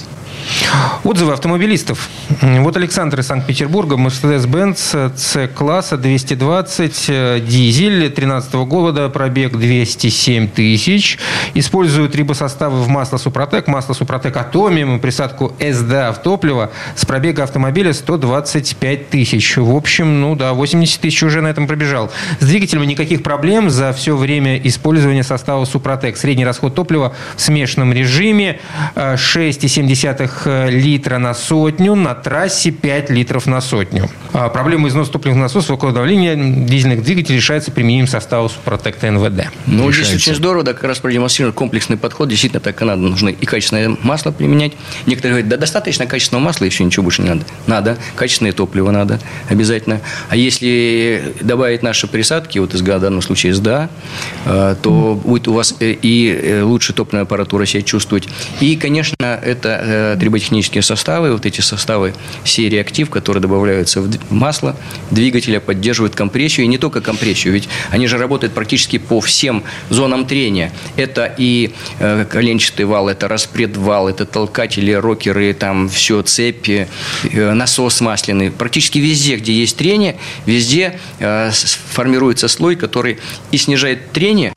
[1.05, 2.09] Отзывы автомобилистов.
[2.41, 11.19] Вот Александр из Санкт-Петербурга, Mercedes-Benz C-класса 220, э, дизель 2013 года, пробег 207 тысяч.
[11.55, 17.45] Используют рибосоставы в масло Супротек, масло Супротек Атомиум и присадку СДА в топливо с пробега
[17.45, 19.57] автомобиля 125 тысяч.
[19.57, 22.11] В общем, ну да, 80 тысяч уже на этом пробежал.
[22.41, 26.17] С двигателем никаких проблем за все время использования состава Супротек.
[26.17, 28.61] Средний расход топлива в смешанном режиме
[28.95, 34.09] 6,7 э, литра на сотню, на трассе 5 литров на сотню.
[34.33, 39.49] А проблема износа топливных насосов около давления дизельных двигателей решается применением состава Супротек ТНВД.
[39.67, 40.13] Ну, решается.
[40.13, 42.29] здесь очень здорово, да, как раз продемонстрировать комплексный подход.
[42.29, 43.03] Действительно, так и надо.
[43.03, 44.73] Нужно и качественное масло применять.
[45.07, 47.45] Некоторые говорят, да достаточно качественного масла, и все, ничего больше не надо.
[47.67, 47.99] Надо.
[48.15, 50.01] Качественное топливо надо обязательно.
[50.29, 53.89] А если добавить наши присадки, вот из ГА, в данном случае СДА,
[54.47, 58.29] э, то будет у вас э, и э, лучше топливная аппаратура себя чувствовать.
[58.61, 61.33] И, конечно, это триботехнические составы.
[61.33, 62.15] Вот эти составы
[62.45, 64.77] серии «Актив», которые добавляются в масло
[65.11, 66.67] двигателя, поддерживают компрессию.
[66.67, 70.73] И не только компрессию, ведь они же работают практически по всем зонам трения.
[70.97, 76.87] Это и э, коленчатый вал, это распредвал, это толкатели, рокеры, там все, цепи,
[77.25, 78.53] э, насос масляный.
[78.53, 80.17] Практически везде, где есть трение,
[80.47, 81.51] везде э,
[81.91, 83.19] формируется слой, который
[83.51, 84.53] и снижает трение,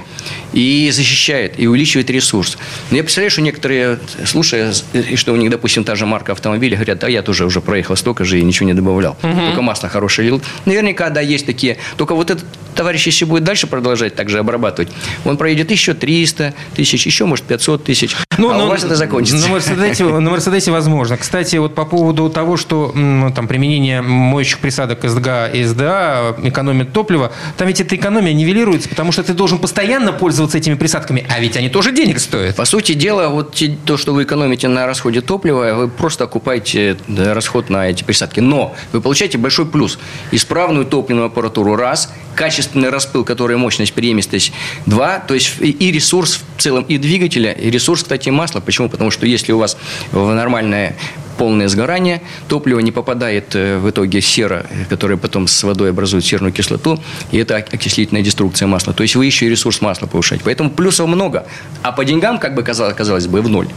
[0.54, 2.58] и защищает, и увеличивает ресурс.
[2.92, 4.74] Но я представляю, что некоторые, слушая,
[5.16, 8.24] что у них, допустим, та же марка автомобиля, говорят, да, я тоже уже проехал столько
[8.24, 9.18] же и ничего не добавлял.
[9.24, 9.40] Угу.
[9.48, 10.42] Только масло хорошее лил.
[10.66, 11.78] Наверняка, да, есть такие.
[11.98, 14.92] Только вот этот товарищ, если будет дальше продолжать так же обрабатывать,
[15.26, 18.16] он проедет еще 300 тысяч, еще, может, 500 тысяч.
[18.38, 19.48] Ну, а но, у вас это закончится.
[19.48, 21.18] На Мерседесе, на Мерседесе возможно.
[21.18, 26.94] Кстати, вот по поводу того, что ну, там применение моющих присадок СДГА и СДА экономит
[26.94, 31.40] топливо, там ведь эта экономия нивелируется, потому что ты должен постоянно пользоваться этими присадками, а
[31.40, 32.56] ведь они тоже денег стоят.
[32.56, 37.70] По сути дела, вот то, что вы экономите на расходе топлива, вы просто окупаете расход
[37.70, 38.40] на эти присадки.
[38.40, 39.98] Но вы получаете большой плюс.
[40.32, 44.54] Исправную топливную аппаратуру– раз, качественный распыл, который мощность, переемистость–
[44.86, 48.60] два, то есть и ресурс в целом и двигателя, и ресурс, кстати, масла.
[48.60, 48.90] Почему?
[48.90, 49.78] Потому что если у вас
[50.12, 50.96] в нормальное
[51.38, 56.54] полное сгорание, топливо не попадает э, в итоге сера, которая потом с водой образует серную
[56.54, 57.00] кислоту,
[57.32, 58.94] и это окислительная деструкция масла.
[58.94, 60.44] То есть вы еще и ресурс масла повышаете.
[60.46, 61.46] Поэтому плюсов много.
[61.82, 63.68] А по деньгам, как бы казалось, казалось бы, в ноль.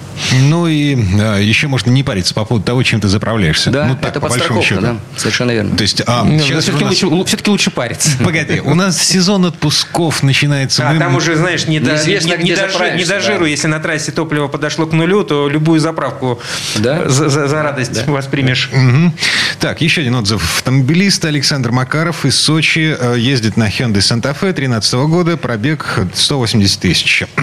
[0.43, 3.71] Ну и а, еще можно не париться по поводу того, чем ты заправляешься.
[3.71, 4.81] Да, ну, так, это по большому счету.
[4.81, 5.77] Да, совершенно верно.
[5.77, 7.03] То есть, а, ну, сейчас все-таки, нас...
[7.03, 8.11] лучше, все-таки лучше париться.
[8.25, 10.89] Погоди, у нас сезон отпусков начинается.
[10.89, 10.99] А мы...
[10.99, 13.45] там уже, знаешь, не, до, не, не, до, не до жиру.
[13.45, 13.47] Да.
[13.47, 16.41] Если на трассе топливо подошло к нулю, то любую заправку
[16.77, 17.09] да?
[17.09, 18.71] за, за, за радость да воспримешь.
[18.73, 19.13] Угу.
[19.59, 20.43] Так, еще один отзыв.
[20.59, 26.81] Автомобилист Александр Макаров из Сочи э, ездит на Hyundai Santa Fe 2013 года, пробег 180
[26.81, 27.25] тысяч.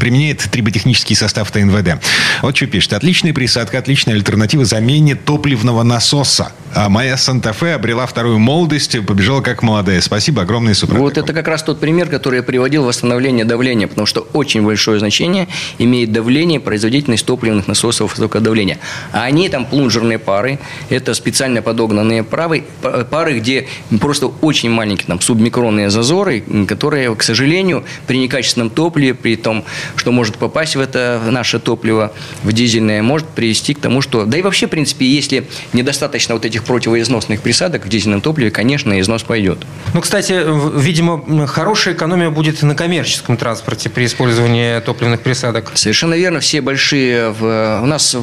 [0.00, 2.02] Применяет триботехнический состав ТНВД.
[2.42, 2.94] Вот что пишет.
[2.94, 6.52] Отличная присадка, отличная альтернатива замене топливного насоса.
[6.74, 10.00] А моя Santa Fe обрела вторую молодость, побежала как молодая.
[10.00, 10.94] Спасибо огромное, супер.
[10.96, 14.98] Вот это как раз тот пример, который я приводил восстановление давления, потому что очень большое
[14.98, 18.78] значение имеет давление, производительность топливных насосов высокого давления.
[19.12, 20.58] А они там плунжерные пары.
[20.90, 22.64] Это специально подогнанные пары,
[23.10, 23.66] пары, где
[24.00, 29.64] просто очень маленькие там, субмикронные зазоры, которые, к сожалению, при некачественном топливе, при том,
[29.96, 34.24] что может попасть в это в наше топливо, в дизельное, может привести к тому, что...
[34.24, 39.00] Да и вообще, в принципе, если недостаточно вот этих противоизносных присадок в дизельном топливе, конечно,
[39.00, 39.58] износ пойдет.
[39.94, 40.44] Ну, кстати,
[40.78, 45.72] видимо, хорошая экономия будет на коммерческом транспорте при использовании топливных присадок.
[45.74, 46.40] Совершенно верно.
[46.40, 47.32] Все большие...
[47.32, 48.16] У нас,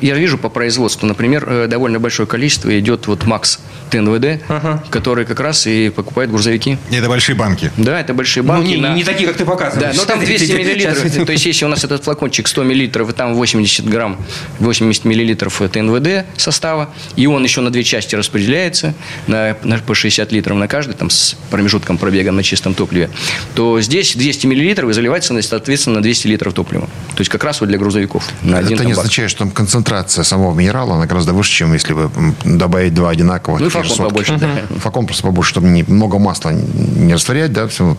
[0.00, 4.82] я вижу по производству, например, э, довольно большое количество идет вот МАКС ТНВД, ага.
[4.90, 6.78] который как раз и покупает грузовики.
[6.90, 7.70] Это большие банки?
[7.76, 8.68] Да, это большие ну, банки.
[8.68, 8.94] Ну, не, на...
[8.94, 9.94] не такие, как ты показываешь.
[9.94, 11.26] Да, но там 200 миллилитров.
[11.26, 14.18] То есть, если у нас этот флакончик 100 миллилитров, и там 80 грамм,
[14.58, 18.94] 80 миллилитров ТНВД состава, и он еще на две части распределяется,
[19.26, 23.10] на, на, по 60 литров на каждый, там с промежутком пробега на чистом топливе,
[23.54, 26.86] то здесь 200 миллилитров и заливается, соответственно, на 200 литров топлива.
[27.14, 28.24] То есть, как раз вот для грузовиков.
[28.42, 32.10] На это не означает, что там концентрация самого минерала, она гораздо выше, чем если бы
[32.44, 33.60] добавить два одинаковых.
[33.60, 34.40] Ну, флакон побольше, угу.
[34.40, 34.78] да.
[34.80, 37.96] Флакон просто побольше, чтобы не, много масла не растворять, да, все,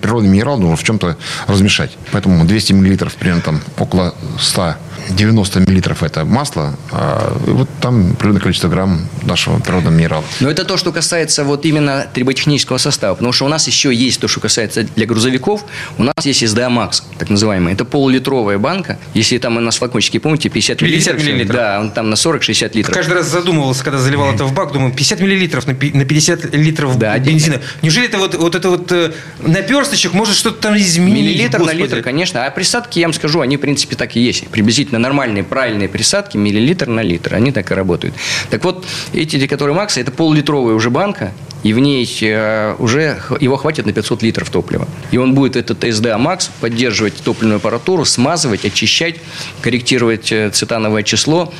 [0.00, 1.96] природный минерал нужно в чем-то размешать.
[2.12, 4.76] Поэтому 200 миллилитров, примерно там около 100
[5.16, 10.24] 90 миллилитров это масло, а вот там определенное количество грамм нашего природного минерала.
[10.40, 14.20] Но это то, что касается вот именно триботехнического состава, потому что у нас еще есть
[14.20, 15.64] то, что касается для грузовиков,
[15.98, 17.74] у нас есть SDA Max, так называемая.
[17.74, 21.16] Это полулитровая банка, если там у нас флакончики, помните, 50 миллилитров.
[21.16, 21.56] 50 миллилитров.
[21.56, 22.94] Да, он там на 40-60 литров.
[22.94, 27.18] Каждый раз задумывался, когда заливал это в бак, думаю, 50 миллилитров на 50 литров да,
[27.18, 27.60] бензина.
[27.82, 31.24] Неужели это вот, вот это вот э, наперсточек может что-то там изменить?
[31.24, 31.76] Миллилитр Господи.
[31.76, 32.46] на литр, конечно.
[32.46, 34.48] А присадки, я вам скажу, они, в принципе, так и есть.
[34.48, 37.34] Приблизительно нормальные, правильные присадки миллилитр на литр.
[37.34, 38.14] Они так и работают.
[38.50, 43.56] Так вот, эти, которые Макса, это пол-литровая уже банка, и в ней э, уже его
[43.56, 44.88] хватит на 500 литров топлива.
[45.12, 49.16] И он будет этот SDA Max поддерживать топливную аппаратуру, смазывать, очищать,
[49.60, 51.52] корректировать э, цитановое число,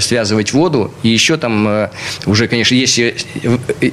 [0.00, 0.92] связывать воду.
[1.02, 1.88] И еще там
[2.26, 3.16] уже, конечно, если,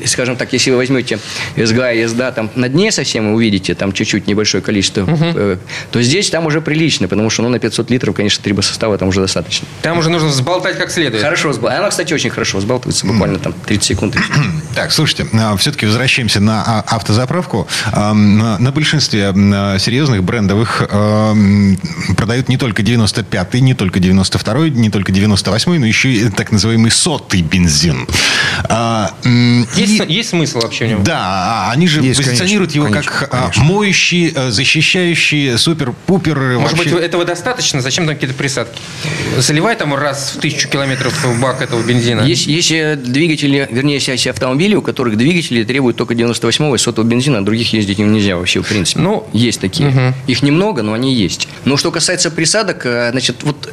[0.06, 1.20] скажем так, если вы возьмете
[1.56, 5.58] SGA и SDA там на дне совсем вы увидите там чуть-чуть небольшое количество, угу.
[5.92, 9.22] то здесь там уже прилично, потому что ну, на 500 литров, конечно, трибосостава там уже
[9.22, 9.68] достаточно.
[9.82, 11.24] Там уже нужно взболтать как следует.
[11.24, 11.80] Хорошо взболтать.
[11.80, 14.16] Она, кстати, очень хорошо взбалтывается, буквально там 30 секунд.
[14.76, 17.68] Так, слушайте, а, все-таки возвращаемся на а, автозаправку.
[17.92, 19.34] На большинстве
[19.80, 20.88] серьезных брендовых
[22.16, 26.92] продают не только 95-й, не только 92-й, не только 98-й, но еще и так называемый
[26.92, 28.08] сотый бензин.
[28.66, 29.14] А,
[29.76, 31.04] есть, и, есть смысл вообще в нем?
[31.04, 33.64] Да, а они же есть, позиционируют конечно, его конечно, как а, конечно.
[33.64, 36.38] моющий, э, защищающий, супер-пупер.
[36.60, 36.96] Может вообще...
[36.96, 37.82] быть, этого достаточно?
[37.82, 38.80] Зачем там какие-то присадки?
[39.38, 42.22] Заливай там раз в тысячу километров в бак этого бензина.
[42.22, 47.04] Есть, есть э, двигатели, вернее, есть автомобили, у которых двигатели требуют только 98-го и 100
[47.04, 49.00] бензина, а других ездить им нельзя вообще, в принципе.
[49.00, 49.90] Ну, есть такие.
[49.90, 50.14] Угу.
[50.28, 51.48] Их немного, но они есть.
[51.66, 53.70] Но что касается присадок, э, значит, вот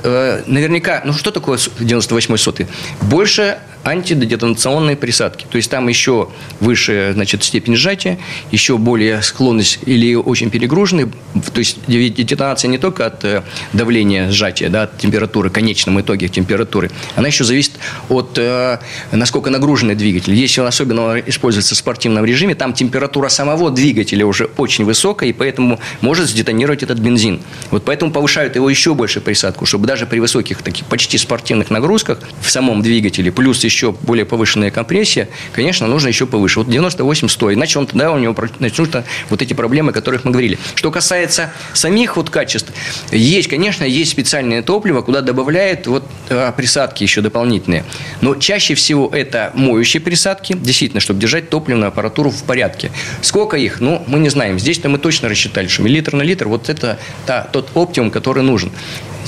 [0.46, 1.58] наверняка, ну что такое
[1.98, 2.66] 98-й сотый?
[3.02, 5.46] Больше антидетонационные присадки.
[5.48, 8.18] То есть там еще выше значит, степень сжатия,
[8.50, 11.06] еще более склонность или очень перегруженный.
[11.06, 16.90] То есть детонация не только от э, давления сжатия, да, от температуры, конечном итоге температуры,
[17.14, 17.72] она еще зависит
[18.08, 18.78] от э,
[19.12, 20.34] насколько нагруженный двигатель.
[20.34, 25.32] Если он особенно используется в спортивном режиме, там температура самого двигателя уже очень высокая, и
[25.32, 27.40] поэтому может сдетонировать этот бензин.
[27.70, 32.18] Вот поэтому повышают его еще больше присадку, чтобы даже при высоких таких почти спортивных нагрузках
[32.40, 36.60] в самом двигателе, плюс еще еще более повышенная компрессия, конечно, нужно еще повыше.
[36.60, 40.58] Вот 98-100, иначе он тогда у него начнутся вот эти проблемы, о которых мы говорили.
[40.74, 42.72] Что касается самих вот качеств,
[43.12, 47.84] есть, конечно, есть специальное топливо, куда добавляют вот а, присадки еще дополнительные.
[48.22, 52.90] Но чаще всего это моющие присадки, действительно, чтобы держать топливную аппаратуру в порядке.
[53.20, 53.80] Сколько их?
[53.80, 54.58] Ну, мы не знаем.
[54.58, 58.72] Здесь-то мы точно рассчитали, что миллилитр на литр, вот это та, тот оптимум, который нужен.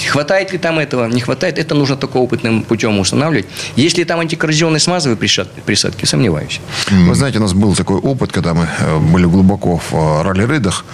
[0.07, 3.47] Хватает ли там этого, не хватает, это нужно только опытным путем устанавливать.
[3.77, 6.61] Если там антикоррозионные смазовые присадки, сомневаюсь.
[6.91, 10.85] Вы знаете, у нас был такой опыт, когда мы э, были глубоко в э, ралли-рейдах,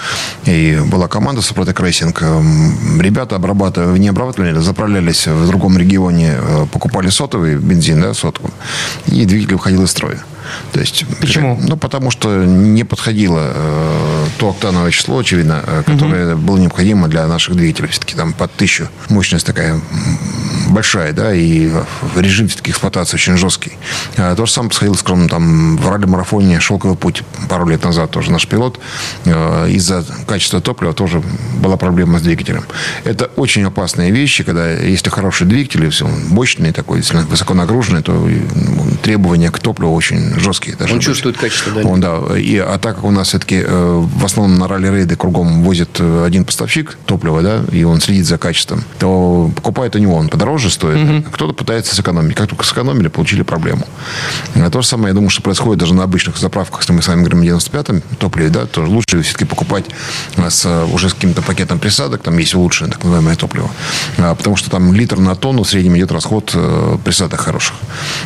[0.46, 2.22] и была команда Супротек Racing.
[2.22, 8.50] Эм, ребята обрабатывали, не обрабатывали, заправлялись в другом регионе, э, покупали сотовый бензин, да, сотку,
[9.06, 10.22] и двигатель выходил из строя.
[10.72, 11.58] То есть, Почему?
[11.60, 16.42] Ну, потому что не подходило э, то октановое число, очевидно, э, которое угу.
[16.42, 17.88] было необходимо для наших двигателей.
[17.88, 19.80] Все-таки там под тысячу мощность такая
[20.68, 21.70] большая, да, и
[22.16, 23.72] режим все-таки эксплуатации очень жесткий.
[24.16, 28.32] А, то же самое происходило, скажем, там в ралли-марафоне «Шелковый путь» пару лет назад тоже
[28.32, 28.80] наш пилот
[29.24, 31.22] э, из-за качества топлива тоже
[31.60, 32.64] была проблема с двигателем.
[33.04, 38.12] Это очень опасные вещи, когда если хороший двигатель, все мощный такой, если высоко нагруженный, то
[38.12, 40.76] ну, требования к топливу очень жесткие.
[40.80, 41.02] Он быть.
[41.02, 41.88] чувствует качество, да?
[41.88, 42.38] Он, да.
[42.38, 46.24] И, а так как у нас все-таки э, в основном на ралли-рейды кругом возит э,
[46.24, 50.54] один поставщик топлива, да, и он следит за качеством, то покупает у него он подороже,
[50.54, 50.96] дороже стоит.
[50.96, 51.30] Угу.
[51.32, 52.36] Кто-то пытается сэкономить.
[52.36, 53.86] Как только сэкономили, получили проблему.
[54.54, 57.08] А то же самое, я думаю, что происходит даже на обычных заправках, если мы с
[57.08, 59.84] вами говорим о 95-м топливе, да, то лучше все-таки покупать
[60.36, 63.70] с, уже с каким-то пакетом присадок, там есть улучшенное так называемое топливо.
[64.18, 67.74] А, потому что там литр на тонну в среднем идет расход э, присадок хороших.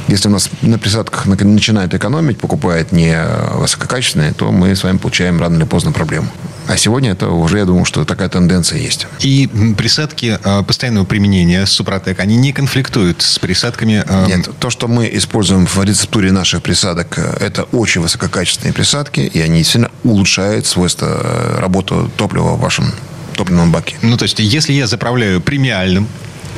[0.09, 3.17] Если у нас на присадках начинает экономить, покупает не
[3.55, 6.29] высококачественные, то мы с вами получаем рано или поздно проблему.
[6.69, 9.07] А сегодня это уже, я думаю, что такая тенденция есть.
[9.21, 14.05] И присадки э, постоянного применения Супротек, они не конфликтуют с присадками?
[14.07, 14.27] Э...
[14.27, 19.41] Нет, то, что мы используем в рецептуре наших присадок, э, это очень высококачественные присадки, и
[19.41, 22.93] они сильно улучшают свойства э, работы топлива в вашем
[23.35, 23.97] топливном баке.
[24.03, 26.07] Ну, то есть, если я заправляю премиальным,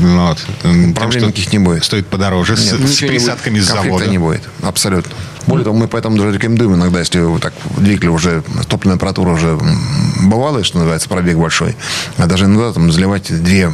[0.00, 0.38] вот,
[0.94, 1.84] Проблем никаких не будет.
[1.84, 4.06] Стоит подороже, Нет, с, с присадками с завода.
[4.06, 5.12] не будет, абсолютно.
[5.50, 9.58] Более того, мы поэтому даже рекомендуем иногда, если так двигатель уже, топливная аппаратура уже
[10.22, 11.76] бывалая, что называется, пробег большой,
[12.16, 13.70] а даже иногда там заливать две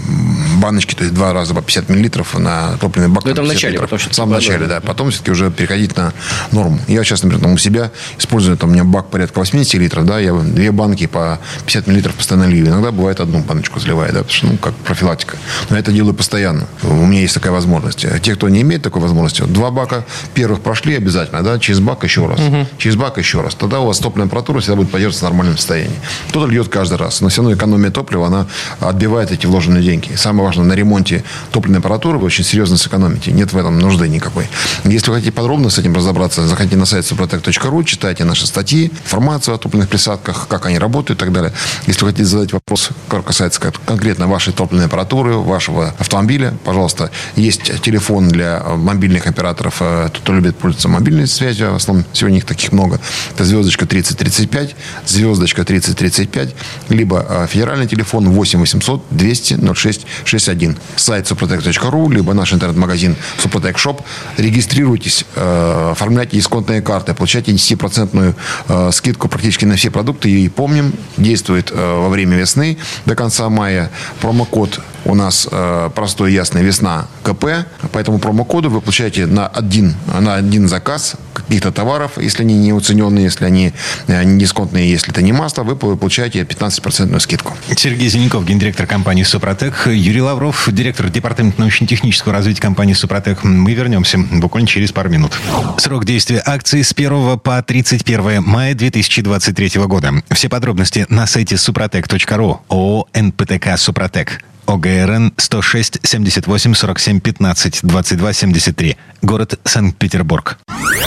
[0.57, 3.25] баночки, то есть два раза по 50 миллилитров на топливный бак.
[3.25, 4.81] Но это в начале, потом В самом начале, да.
[4.81, 6.13] Потом все-таки уже переходить на
[6.53, 6.79] норму.
[6.89, 10.19] Я сейчас, например, там у себя использую, там у меня бак порядка 80 литров, да,
[10.19, 12.67] я две банки по 50 миллилитров постоянно лью.
[12.67, 15.37] Иногда бывает одну баночку заливаю, да, потому что, ну, как профилактика.
[15.69, 16.67] Но я это делаю постоянно.
[16.83, 18.05] У меня есть такая возможность.
[18.05, 22.05] А те, кто не имеет такой возможности, два бака первых прошли обязательно, да, через бак
[22.05, 22.39] еще раз.
[22.39, 22.67] Угу.
[22.79, 23.57] Через бак еще раз.
[23.57, 25.97] Тогда у вас топливная аппаратура всегда будет поддерживаться в нормальном состоянии.
[26.29, 27.21] Кто-то льет каждый раз.
[27.21, 28.47] Но все равно экономия топлива, она
[28.79, 30.15] отбивает эти вложенные деньги.
[30.15, 33.33] Самое важное, на ремонте топливной аппаратуры вы очень серьезно сэкономите.
[33.33, 34.47] Нет в этом нужды никакой.
[34.85, 39.57] Если вы хотите подробно с этим разобраться, заходите на сайт suprotec.ru, читайте наши статьи, информацию
[39.57, 41.53] о топливных присадках, как они работают и так далее.
[41.89, 47.81] Если вы хотите задать вопрос, который касается конкретно вашей топливной аппаратуры, вашего автомобиля, пожалуйста, есть
[47.83, 52.73] телефон для мобильных операторов, э, кто любит пользоваться мобильной связью, в основном сегодня их таких
[52.73, 53.01] много.
[53.35, 56.55] Это звездочка 3035, звездочка 3035,
[56.89, 60.77] либо э, федеральный телефон 8 800 200 06 61.
[60.97, 64.03] Сайт suprotec.ru, либо наш интернет-магазин Suprotec Shop.
[64.37, 68.35] Регистрируйтесь, э, оформляйте дисконтные карты, получайте 10%
[68.69, 70.31] э, скидку практически на все продукты.
[70.31, 76.63] И помним, действует во время весны до конца мая промокод у нас э, простой ясный
[76.63, 77.45] весна КП.
[77.93, 82.73] По этому промокоду вы получаете на один, на один заказ каких-то товаров, если они не
[82.73, 83.73] уцененные, если они
[84.07, 87.55] э, не дисконтные, если это не масло, вы получаете 15% скидку.
[87.77, 89.87] Сергей Зеленков, гендиректор компании «Супротек».
[89.87, 93.45] Юрий Лавров, директор департамента научно-технического развития компании «Супротек».
[93.45, 95.39] Мы вернемся буквально через пару минут.
[95.79, 100.13] Срок действия акции с 1 по 31 мая 2023 года.
[100.31, 102.61] Все подробности на сайте супротек.ру.
[102.69, 104.41] ООО «НПТК Супротек».
[104.67, 108.97] ОГРН 106 78 47 15 22 73.
[109.23, 110.59] Город Санкт-Петербург.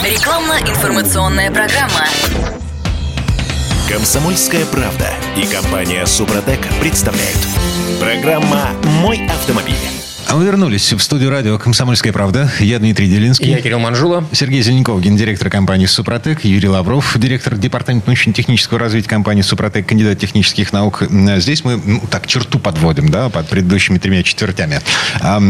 [0.02, 2.06] Рекламно-информационная программа.
[3.88, 7.38] Комсомольская правда и компания Супротек представляют.
[8.00, 8.70] Программа
[9.02, 9.99] «Мой автомобиль».
[10.30, 12.48] А мы вернулись в студию радио «Комсомольская правда».
[12.60, 13.50] Я Дмитрий Делинский.
[13.50, 14.24] Я Кирилл Манжула.
[14.30, 16.44] Сергей Зеленков, гендиректор компании «Супротек».
[16.44, 21.02] Юрий Лавров, директор департамента научно-технического развития компании «Супротек», кандидат технических наук.
[21.38, 24.80] Здесь мы ну, так черту подводим, да, под предыдущими тремя четвертями.
[25.20, 25.42] А,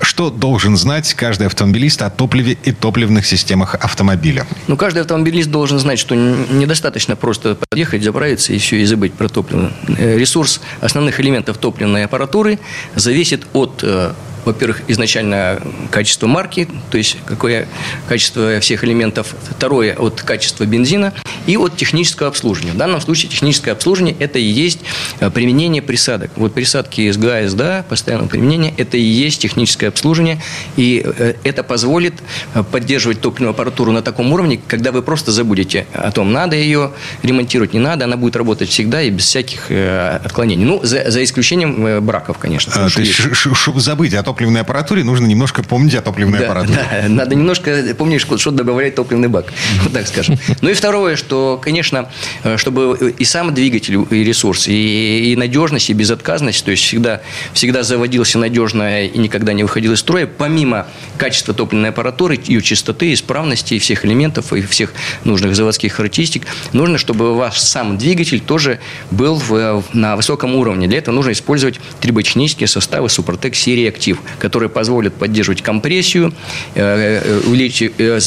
[0.00, 4.46] что должен знать каждый автомобилист о топливе и топливных системах автомобиля?
[4.68, 9.28] Ну, каждый автомобилист должен знать, что недостаточно просто подъехать, заправиться и все, и забыть про
[9.28, 9.72] топливо.
[9.98, 12.60] Э, ресурс основных элементов топливной аппаратуры
[12.94, 14.12] зависит от э,
[14.44, 15.60] во-первых, изначально
[15.90, 17.68] качество марки, то есть какое
[18.08, 19.34] качество всех элементов.
[19.50, 21.12] Второе, от качества бензина
[21.46, 22.72] и от технического обслуживания.
[22.72, 24.80] В данном случае техническое обслуживание– это и есть
[25.20, 26.30] э, применение присадок.
[26.36, 30.40] Вот присадки СГА, СДА, постоянного применения– это и есть техническое обслуживание.
[30.76, 32.14] И э, это позволит
[32.54, 36.92] э, поддерживать топливную аппаратуру на таком уровне, когда вы просто забудете о том, надо ее
[37.22, 40.64] ремонтировать, не надо, она будет работать всегда и без всяких отклонений.
[40.64, 42.72] Ну, за, за исключением браков, конечно.
[42.74, 46.78] А, чтобы забыть о топливной аппаратуре, нужно немножко помнить о топливной да, аппаратуре.
[47.02, 49.52] Да, надо немножко помнишь, что добавлять топливный бак,
[49.82, 50.38] вот так скажем.
[50.60, 52.08] Ну и второе, что, конечно,
[52.44, 57.22] э, чтобы и сам двигатель, и ресурс, и, и надежность, и безотказность, то есть всегда,
[57.54, 63.12] всегда заводился надежно и никогда не выходил из строя, помимо качества топливной аппаратуры, ее чистоты,
[63.12, 64.92] исправности, всех элементов и всех
[65.24, 68.78] нужных заводских характеристик, нужно, чтобы ваш сам двигатель тоже
[69.10, 70.86] был в, на высоком уровне.
[70.86, 76.32] Для этого нужно использовать трибочнические составы Супротек серии Актив которые позволят поддерживать компрессию,
[76.74, 78.20] э, э, увеличить, э,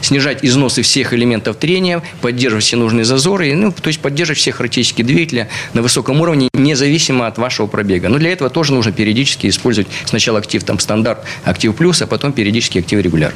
[0.00, 5.02] снижать износы всех элементов трения, поддерживать все нужные зазоры, ну, то есть поддерживать все характеристики
[5.02, 8.08] двигателя на высоком уровне, независимо от вашего пробега.
[8.08, 12.32] Но для этого тоже нужно периодически использовать сначала актив там стандарт, актив плюс, а потом
[12.32, 13.32] периодически актив регуляр.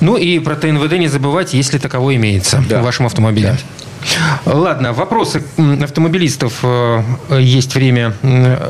[0.00, 2.80] Ну и про ТНВД не забывать, если таково имеется да.
[2.80, 3.56] в вашем автомобиле.
[3.58, 3.91] Да.
[4.44, 5.42] Ладно, вопросы
[5.82, 6.60] автомобилистов.
[6.62, 7.02] Э,
[7.40, 8.14] есть время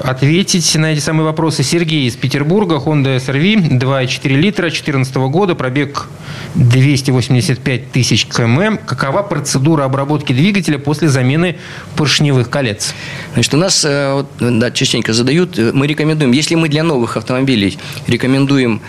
[0.05, 1.63] ответить на эти самые вопросы.
[1.63, 6.09] Сергей из Петербурга, Honda SRV, 2,4 литра, 2014 года, пробег
[6.55, 8.79] 285 тысяч км.
[8.85, 11.57] Какова процедура обработки двигателя после замены
[11.97, 12.95] поршневых колец?
[13.35, 17.79] Значит, у нас э, да, частенько задают, э, мы рекомендуем, если мы для новых автомобилей
[18.07, 18.81] рекомендуем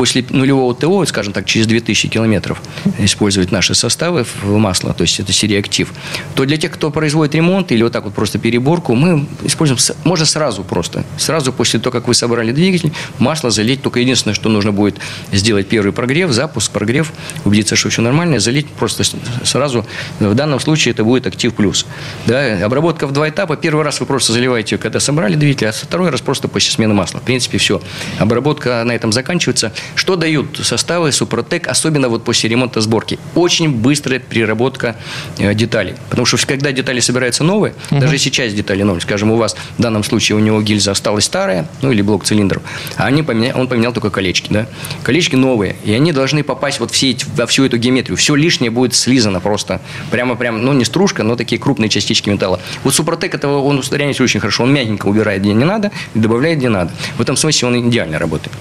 [0.00, 2.62] после нулевого ТО, скажем так, через 2000 километров
[3.00, 5.92] использовать наши составы в масло, то есть это серия актив,
[6.34, 10.24] то для тех, кто производит ремонт или вот так вот просто переборку, мы используем, можно
[10.24, 14.72] сразу просто, сразу после того, как вы собрали двигатель, масло залить, только единственное, что нужно
[14.72, 14.96] будет
[15.32, 17.12] сделать первый прогрев, запуск, прогрев,
[17.44, 19.04] убедиться, что все нормально, залить просто
[19.44, 19.84] сразу,
[20.18, 21.84] в данном случае это будет актив плюс.
[22.24, 26.08] Да, обработка в два этапа, первый раз вы просто заливаете, когда собрали двигатель, а второй
[26.08, 27.20] раз просто после смены масла.
[27.20, 27.82] В принципе, все.
[28.18, 29.74] Обработка на этом заканчивается.
[29.94, 33.18] Что дают составы Супротек, особенно вот после ремонта сборки?
[33.34, 34.96] Очень быстрая переработка
[35.38, 35.94] э, деталей.
[36.08, 38.00] Потому что когда детали собираются новые, угу.
[38.00, 41.68] даже сейчас детали новые, скажем, у вас в данном случае у него гильза осталась старая,
[41.82, 42.62] ну или блок цилиндров,
[42.96, 43.54] а они поменя...
[43.54, 44.66] он поменял только колечки, да?
[45.02, 48.16] Колечки новые, и они должны попасть вот все во всю эту геометрию.
[48.16, 49.80] Все лишнее будет слизано просто.
[50.10, 52.60] Прямо-прямо, ну не стружка, но такие крупные частички металла.
[52.84, 54.64] Вот Супротек этого он устраняется очень хорошо.
[54.64, 56.92] Он мягенько убирает, где не надо, и добавляет, где надо.
[57.16, 58.56] В этом смысле он идеально работает.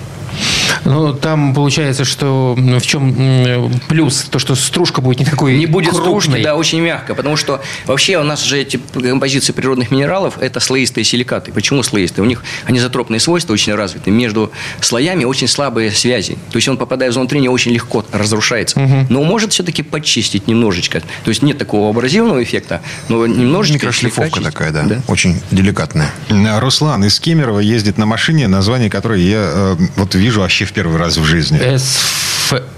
[0.85, 4.23] Ну, там получается, что в чем плюс?
[4.29, 6.21] То, что стружка будет не такой Не будет крупной.
[6.21, 7.15] стружки, да, очень мягко.
[7.15, 11.51] Потому что вообще у нас же эти композиции природных минералов– это слоистые силикаты.
[11.51, 12.23] Почему слоистые?
[12.23, 14.11] У них анизотропные свойства очень развиты.
[14.11, 14.51] Между
[14.81, 16.37] слоями очень слабые связи.
[16.51, 18.79] То есть он, попадая в зону трения, очень легко разрушается.
[18.79, 19.07] Угу.
[19.09, 21.01] Но может все-таки почистить немножечко.
[21.23, 24.83] То есть нет такого абразивного эффекта, но немножечко Микрошлифовка такая, да.
[24.83, 25.01] да.
[25.07, 26.11] Очень деликатная.
[26.59, 30.97] Руслан из Кемерово ездит на машине, название которой я э, вот вижу вообще в первый
[30.97, 31.59] раз в жизни?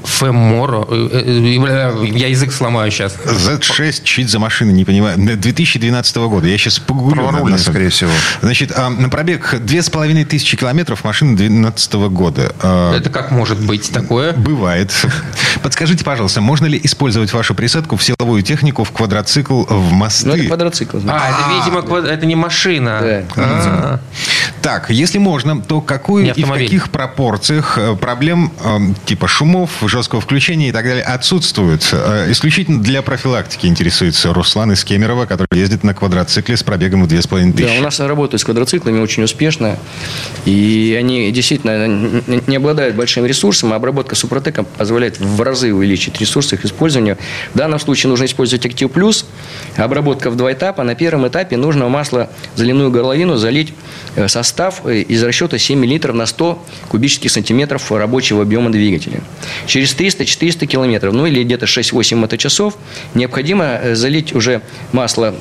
[0.04, 0.86] Феморо.
[0.90, 3.16] Э, э, я язык сломаю сейчас.
[3.16, 5.18] Z6, чуть за машины, не понимаю.
[5.18, 6.48] 2012 года.
[6.48, 7.24] Я сейчас погуглю.
[7.24, 8.12] Праворульный, скорее всего.
[8.42, 12.54] Значит, а, на пробег две с половиной тысячи километров машины 2012 года.
[12.62, 14.34] А, Это как может быть такое?
[14.34, 14.92] Бывает.
[15.64, 20.28] Подскажите, пожалуйста, можно ли использовать вашу присадку в силовую технику, в квадроцикл, в мосты?
[20.28, 20.98] Ну, это квадроцикл.
[21.08, 23.26] А, это, видимо, это не машина.
[23.36, 24.00] Да.
[24.62, 30.22] Так, если можно, то какую и в каких пропорциях э, проблем э, типа шумов, жесткого
[30.22, 31.88] включения и так далее отсутствуют?
[31.92, 37.08] Э, Исключительно для профилактики интересуется Руслан из Кемерово, который ездит на квадроцикле с пробегом в
[37.08, 39.78] 2500 Да, у нас работают с квадроциклами очень успешно.
[40.46, 41.88] И они действительно
[42.48, 47.18] не- обладают большим ресурсом, а обработка супротека позволяет в разы увеличить ресурсы их использования.
[47.54, 49.26] В данном случае нужно использовать Актив Плюс.
[49.76, 50.84] Обработка в два этапа.
[50.84, 53.74] На первом этапе нужно масло заливную горловину залить
[54.16, 59.22] э, состав э, из расчета 7 мл на 100 кубических сантиметров рабочего объема двигателя.
[59.66, 62.76] Через 300-400 километров, ну или где-то 6-8 моточасов,
[63.16, 65.34] необходимо э, залить уже масло,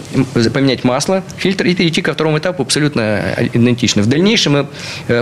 [0.54, 4.02] поменять масло, фильтр и перейти ко второму этапу абсолютно э, идентично.
[4.02, 4.66] В дальнейшем мы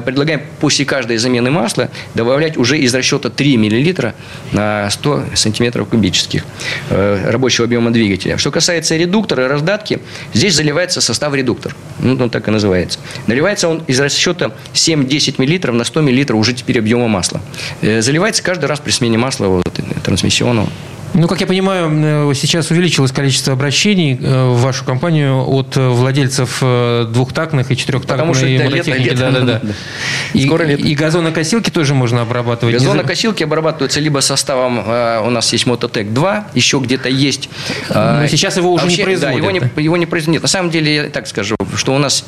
[0.03, 4.13] предлагаем после каждой замены масла добавлять уже из расчета 3 мл
[4.53, 6.45] на 100 сантиметров кубических
[6.91, 8.37] рабочего объема двигателя.
[8.39, 9.99] Что касается редуктора раздатки,
[10.33, 11.75] здесь заливается состав редуктор.
[12.01, 12.99] Ну, он так и называется.
[13.27, 17.41] Наливается он из расчета 7-10 мл на 100 мл уже теперь объема масла.
[17.83, 20.69] Э, Заливается каждый раз при смене масла вот, э, трансмиссионного.
[21.15, 26.63] Ну, как я понимаю, э, сейчас увеличилось количество обращений в вашу компанию от владельцев
[27.11, 29.09] двухтактных и Потому что четырехтактной это лето, мототехники.
[29.09, 29.19] лето.
[29.21, 29.61] Да-да-да.
[29.69, 30.39] Да.
[30.39, 30.83] И, Скоро лето.
[30.83, 32.75] и газонокосилки тоже можно обрабатывать.
[32.75, 34.79] Не Газонокосилки обрабатываются либо составом,
[35.27, 37.49] у нас есть Мототек-2, еще где-то есть.
[37.89, 39.71] Но сейчас его уже не вообще, производят, Да, его не, да?
[39.81, 40.35] его не производят.
[40.35, 42.25] Нет, на самом деле, я так скажу, что у нас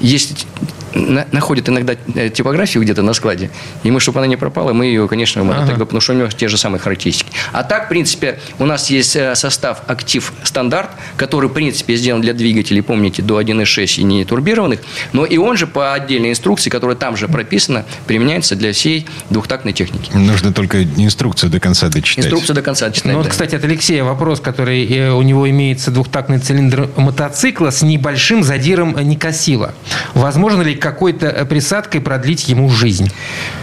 [0.00, 0.46] есть
[0.94, 3.50] на- находят иногда э, типографию где-то на складе,
[3.82, 5.76] и мы, чтобы она не пропала, мы ее, конечно, Ага.
[5.76, 7.30] потому что у него те же самые характеристики.
[7.52, 12.20] А так, в принципе, у нас есть э, состав актив стандарт, который, в принципе, сделан
[12.20, 14.80] для двигателей, помните, до 1.6 и не турбированных,
[15.12, 19.72] но и он же по отдельной инструкции, которая там же прописана, применяется для всей двухтактной
[19.72, 20.10] техники.
[20.14, 22.24] Нужно только инструкцию до конца дочитать.
[22.24, 23.12] Инструкцию до конца читать.
[23.12, 23.30] Ну, вот, да.
[23.30, 28.96] кстати, от Алексея вопрос, который э, у него имеется двухтактный цилиндр мотоцикла с небольшим задиром
[28.98, 29.74] Никосила.
[30.14, 33.10] Возможно ли какой-то э, присадкой продлить ему жизнь?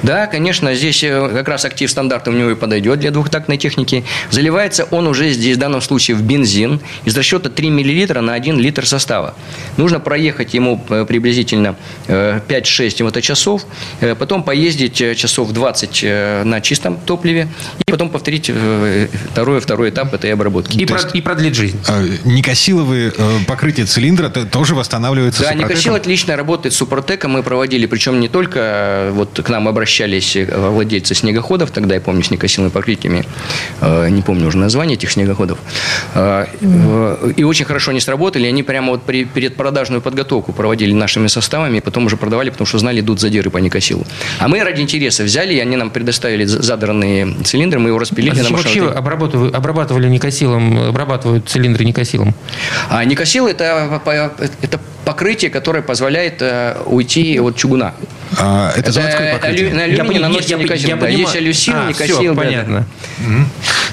[0.04, 4.04] Да, конечно, здесь э, как раз актив стандарта у него и подойдет для двухтактной техники.
[4.32, 8.60] Заливается он уже здесь в данном случае в бензин из расчета 3 мл на 1
[8.60, 9.36] литр состава.
[9.78, 11.76] Нужно проехать ему э, приблизительно
[12.08, 13.66] э, 5-6 моточасов,
[14.02, 17.48] э, потом поездить часов 20 э, на чистом топливе
[17.80, 18.52] и потом повторить
[19.32, 20.78] второй, второй этап этой обработки.
[20.78, 21.80] И, То прод- есть- и продлить жизнь.
[21.88, 25.54] Э, Никосиловые э, покрытие цилиндра тоже восстанавливается Да?
[25.54, 27.05] Никосил отлично работает с Супротеком.
[27.36, 32.02] Мы проводили, причем не только э, вот к нам обращались э, владельцы снегоходов, тогда я
[32.02, 33.24] помню с Никосиловыми покрытиями,
[33.82, 35.58] э, не помню уже название этих снегоходов,
[37.36, 38.48] и очень хорошо они сработали.
[38.48, 42.66] Они прямо вот при, перед продажную подготовку проводили нашими составами, и потом уже продавали, потому
[42.66, 44.06] что знали, идут задиры по Никосилу.
[44.40, 48.40] А мы ради интереса взяли, и они нам предоставили за- задранные цилиндры, мы его распилили
[48.40, 52.34] А на вообще обрабатывали, обрабатывали Никосилом, обрабатывают цилиндры Никосилом?
[52.90, 54.02] А Никосил это,
[54.62, 57.94] это покрытие, которое позволяет э, уйти от чугуна.
[58.38, 59.68] А, это заводское покрытие?
[59.68, 61.02] алю- на Я алюминий наносится я- я- да.
[61.06, 61.18] понимаю.
[61.20, 62.18] Есть алюсил, А, никосил.
[62.18, 62.42] всё, да, да.
[62.48, 62.88] понятно.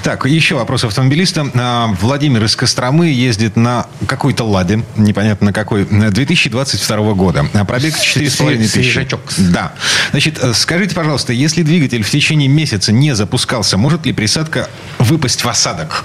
[0.03, 1.47] Так, еще вопрос автомобилиста.
[1.53, 7.45] А, Владимир из Костромы ездит на какой-то «Ладе», непонятно на какой, 2022 года.
[7.53, 8.71] А Пробег 4,5 тысячи.
[8.91, 9.21] Свежачок.
[9.37, 9.73] Да.
[10.11, 14.67] Значит, э, скажите, пожалуйста, если двигатель в течение месяца не запускался, может ли присадка
[14.99, 16.03] выпасть в осадок?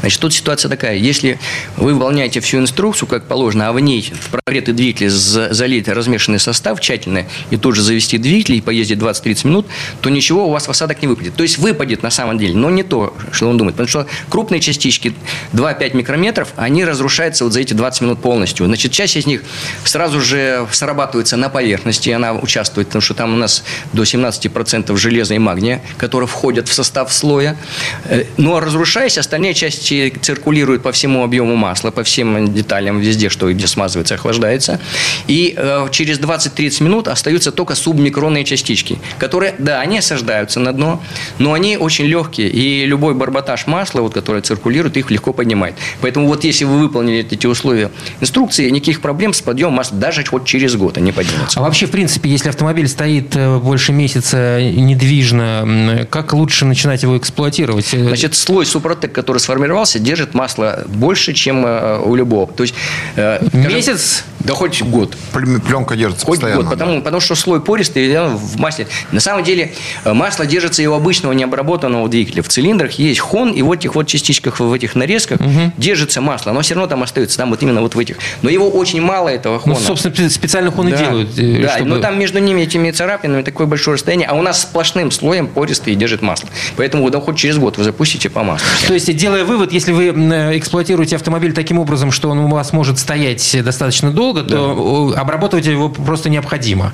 [0.00, 0.96] Значит, тут ситуация такая.
[0.96, 1.38] Если
[1.76, 6.38] вы выполняете всю инструкцию, как положено, а в ней в прогретый двигатель за- залить размешанный
[6.38, 9.66] состав тщательно и тут же завести двигатель и поездить 20-30 минут,
[10.00, 11.34] то ничего у вас в осадок не выпадет.
[11.34, 13.76] То есть выпадет на самом деле, но не то, что он думает.
[13.76, 15.14] Потому что крупные частички
[15.52, 18.66] 2-5 микрометров, они разрушаются вот за эти 20 минут полностью.
[18.66, 19.42] Значит, часть из них
[19.84, 25.34] сразу же срабатывается на поверхности, она участвует, потому что там у нас до 17% железа
[25.34, 27.56] и магния, которые входят в состав слоя.
[28.04, 33.52] Э, Но разрушаясь, остальные части циркулируют по всему объему масла, по всем деталям, везде, что
[33.52, 34.80] где смазывается, охлаждается.
[35.26, 41.02] И э, через 20-30 минут остаются только субмикронные частички, которые, да, они осаждаются на дно,
[41.38, 45.74] но они очень легкие, и любой барботаж масла, вот, который циркулирует, их легко поднимает.
[46.00, 50.44] Поэтому вот если вы выполнили эти условия инструкции, никаких проблем с подъемом масла даже вот
[50.46, 51.60] через год они поднимутся.
[51.60, 57.16] А вообще, в принципе, если автомобиль стоит э, больше месяца недвижно, как лучше начинать его
[57.16, 57.92] эксплуатировать?
[57.92, 62.52] Э, Значит, слой супротек, который сформировался, держит масло больше, чем э, у любого.
[62.52, 62.74] То есть,
[63.16, 64.24] э, Месяц?
[64.44, 65.16] Да хоть год.
[65.32, 66.62] Пленка держится Хоть постоянно.
[66.62, 68.86] год, потому, потому что слой пористый и он в масле.
[69.10, 69.72] На самом деле
[70.04, 72.42] э, масло держится и у обычного необработанного двигателя.
[72.42, 75.38] В цилиндрах есть хон, и в этих вот частичках, в этих нарезках
[75.78, 76.50] держится масло.
[76.52, 78.16] Оно все равно там остается, там вот именно вот в этих.
[78.42, 79.86] Но его очень мало, этого Ну, хона.
[79.86, 80.98] собственно, специально он и Да.
[80.98, 81.38] делают.
[81.38, 84.60] э, Да, чтобы- но там между ними этими царапинами такое большое расстояние, а у нас
[84.62, 86.48] сплошным слоем пористый держит масло.
[86.76, 88.66] Поэтому да, хоть через год вы запустите по маслу.
[88.88, 92.72] То есть, делая вывод, если вы э, эксплуатируете автомобиль таким образом, что он у вас
[92.72, 96.92] может стоять достаточно долго, долго, то э, обрабатывать его просто необходимо.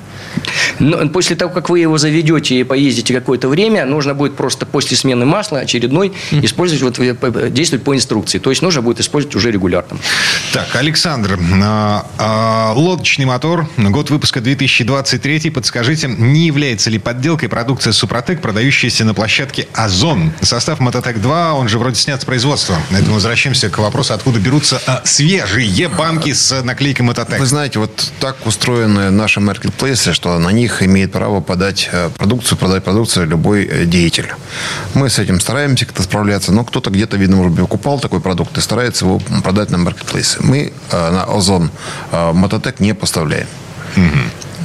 [0.79, 4.97] Но после того, как вы его заведете и поездите какое-то время, нужно будет просто после
[4.97, 8.39] смены масла очередной использовать, вот, э, действовать по инструкции.
[8.39, 9.97] То есть нужно будет использовать уже регулярно.
[10.53, 15.49] Так, Александр, а, а, лодочный мотор, год выпуска 2023.
[15.49, 20.31] Подскажите, не является ли подделкой продукция Супротек, продающаяся на площадке Озон?
[20.41, 22.77] Состав Мототек-2, он же вроде снят с производства.
[22.91, 27.30] Поэтому возвращаемся к вопросу, откуда берутся а, свежие банки с наклейкой Мототек.
[27.39, 32.57] Вы знаете, вот так устроены наши маркетплейсы, что на них имеет право подать э, продукцию,
[32.57, 34.29] продать продукцию любой э, деятель.
[34.93, 38.57] Мы с этим стараемся как-то справляться, но кто-то где-то, видно, может быть, покупал такой продукт
[38.57, 40.37] и старается его продать на маркетплейсы.
[40.41, 41.71] Мы э, на Озон
[42.11, 43.47] Мототек не поставляем.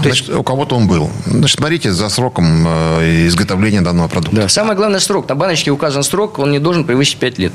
[0.03, 1.11] Значит, у кого-то он был.
[1.25, 2.67] Значит, смотрите за сроком
[3.27, 4.43] изготовления данного продукта.
[4.43, 4.49] Да.
[4.49, 5.29] Самый главный срок.
[5.29, 7.53] На баночке указан срок, он не должен превысить 5 лет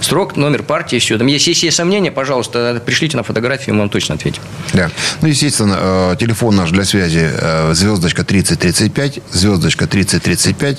[0.00, 1.18] срок, номер партии, все.
[1.18, 4.42] Там есть, есть сомнения, пожалуйста, пришлите на фотографию, мы вам точно ответим.
[4.72, 4.90] Да.
[5.20, 10.78] Ну, естественно, э, телефон наш для связи э, звездочка 3035, звездочка 3035.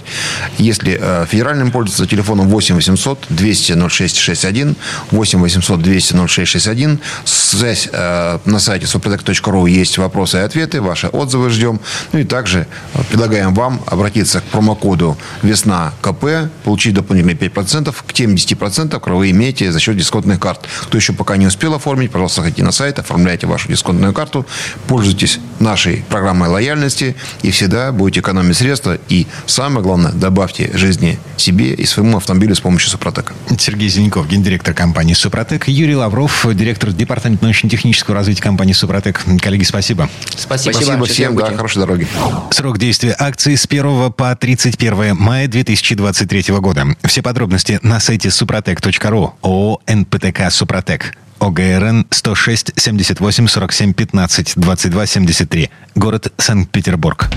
[0.58, 4.76] Если э, федеральным пользуется телефоном 8 800 200 0661,
[5.12, 7.00] 8 800 200 0661.
[7.26, 11.80] Связь на сайте suprotec.ru есть вопросы и ответы, ваши отзывы ждем.
[12.14, 12.68] Ну и также
[13.10, 19.72] предлагаем вам обратиться к промокоду «Весна КП», получить дополнительные 5% к тем 10%, вы имеете
[19.72, 20.68] за счет дисконтных карт.
[20.84, 24.46] Кто еще пока не успел оформить, пожалуйста, заходите на сайт, оформляйте вашу дисконтную карту,
[24.88, 28.98] пользуйтесь нашей программой лояльности и всегда будете экономить средства.
[29.10, 33.34] И самое главное, добавьте жизни себе и своему автомобилю с помощью Супротека.
[33.58, 35.68] Сергей Зеленков, гендиректор компании Супротек.
[35.68, 39.22] Юрий Лавров, директор департамента научно-технического развития компании Супротек.
[39.42, 40.10] Коллеги, спасибо.
[40.36, 41.36] Спасибо, спасибо всем.
[41.36, 42.08] Да, хорошей дороги.
[42.52, 46.86] Срок действия акции с 1 по 31 мая 2023 года.
[47.04, 49.34] Все подробности на сайте suprotec.ru Ру.
[49.42, 51.18] ООО «НПТК Супротек».
[51.40, 55.70] ОГРН 106 78 47 15 22 73.
[55.96, 57.30] Город Санкт-Петербург.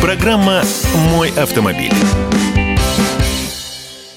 [0.00, 0.62] Программа
[1.10, 1.92] «Мой автомобиль».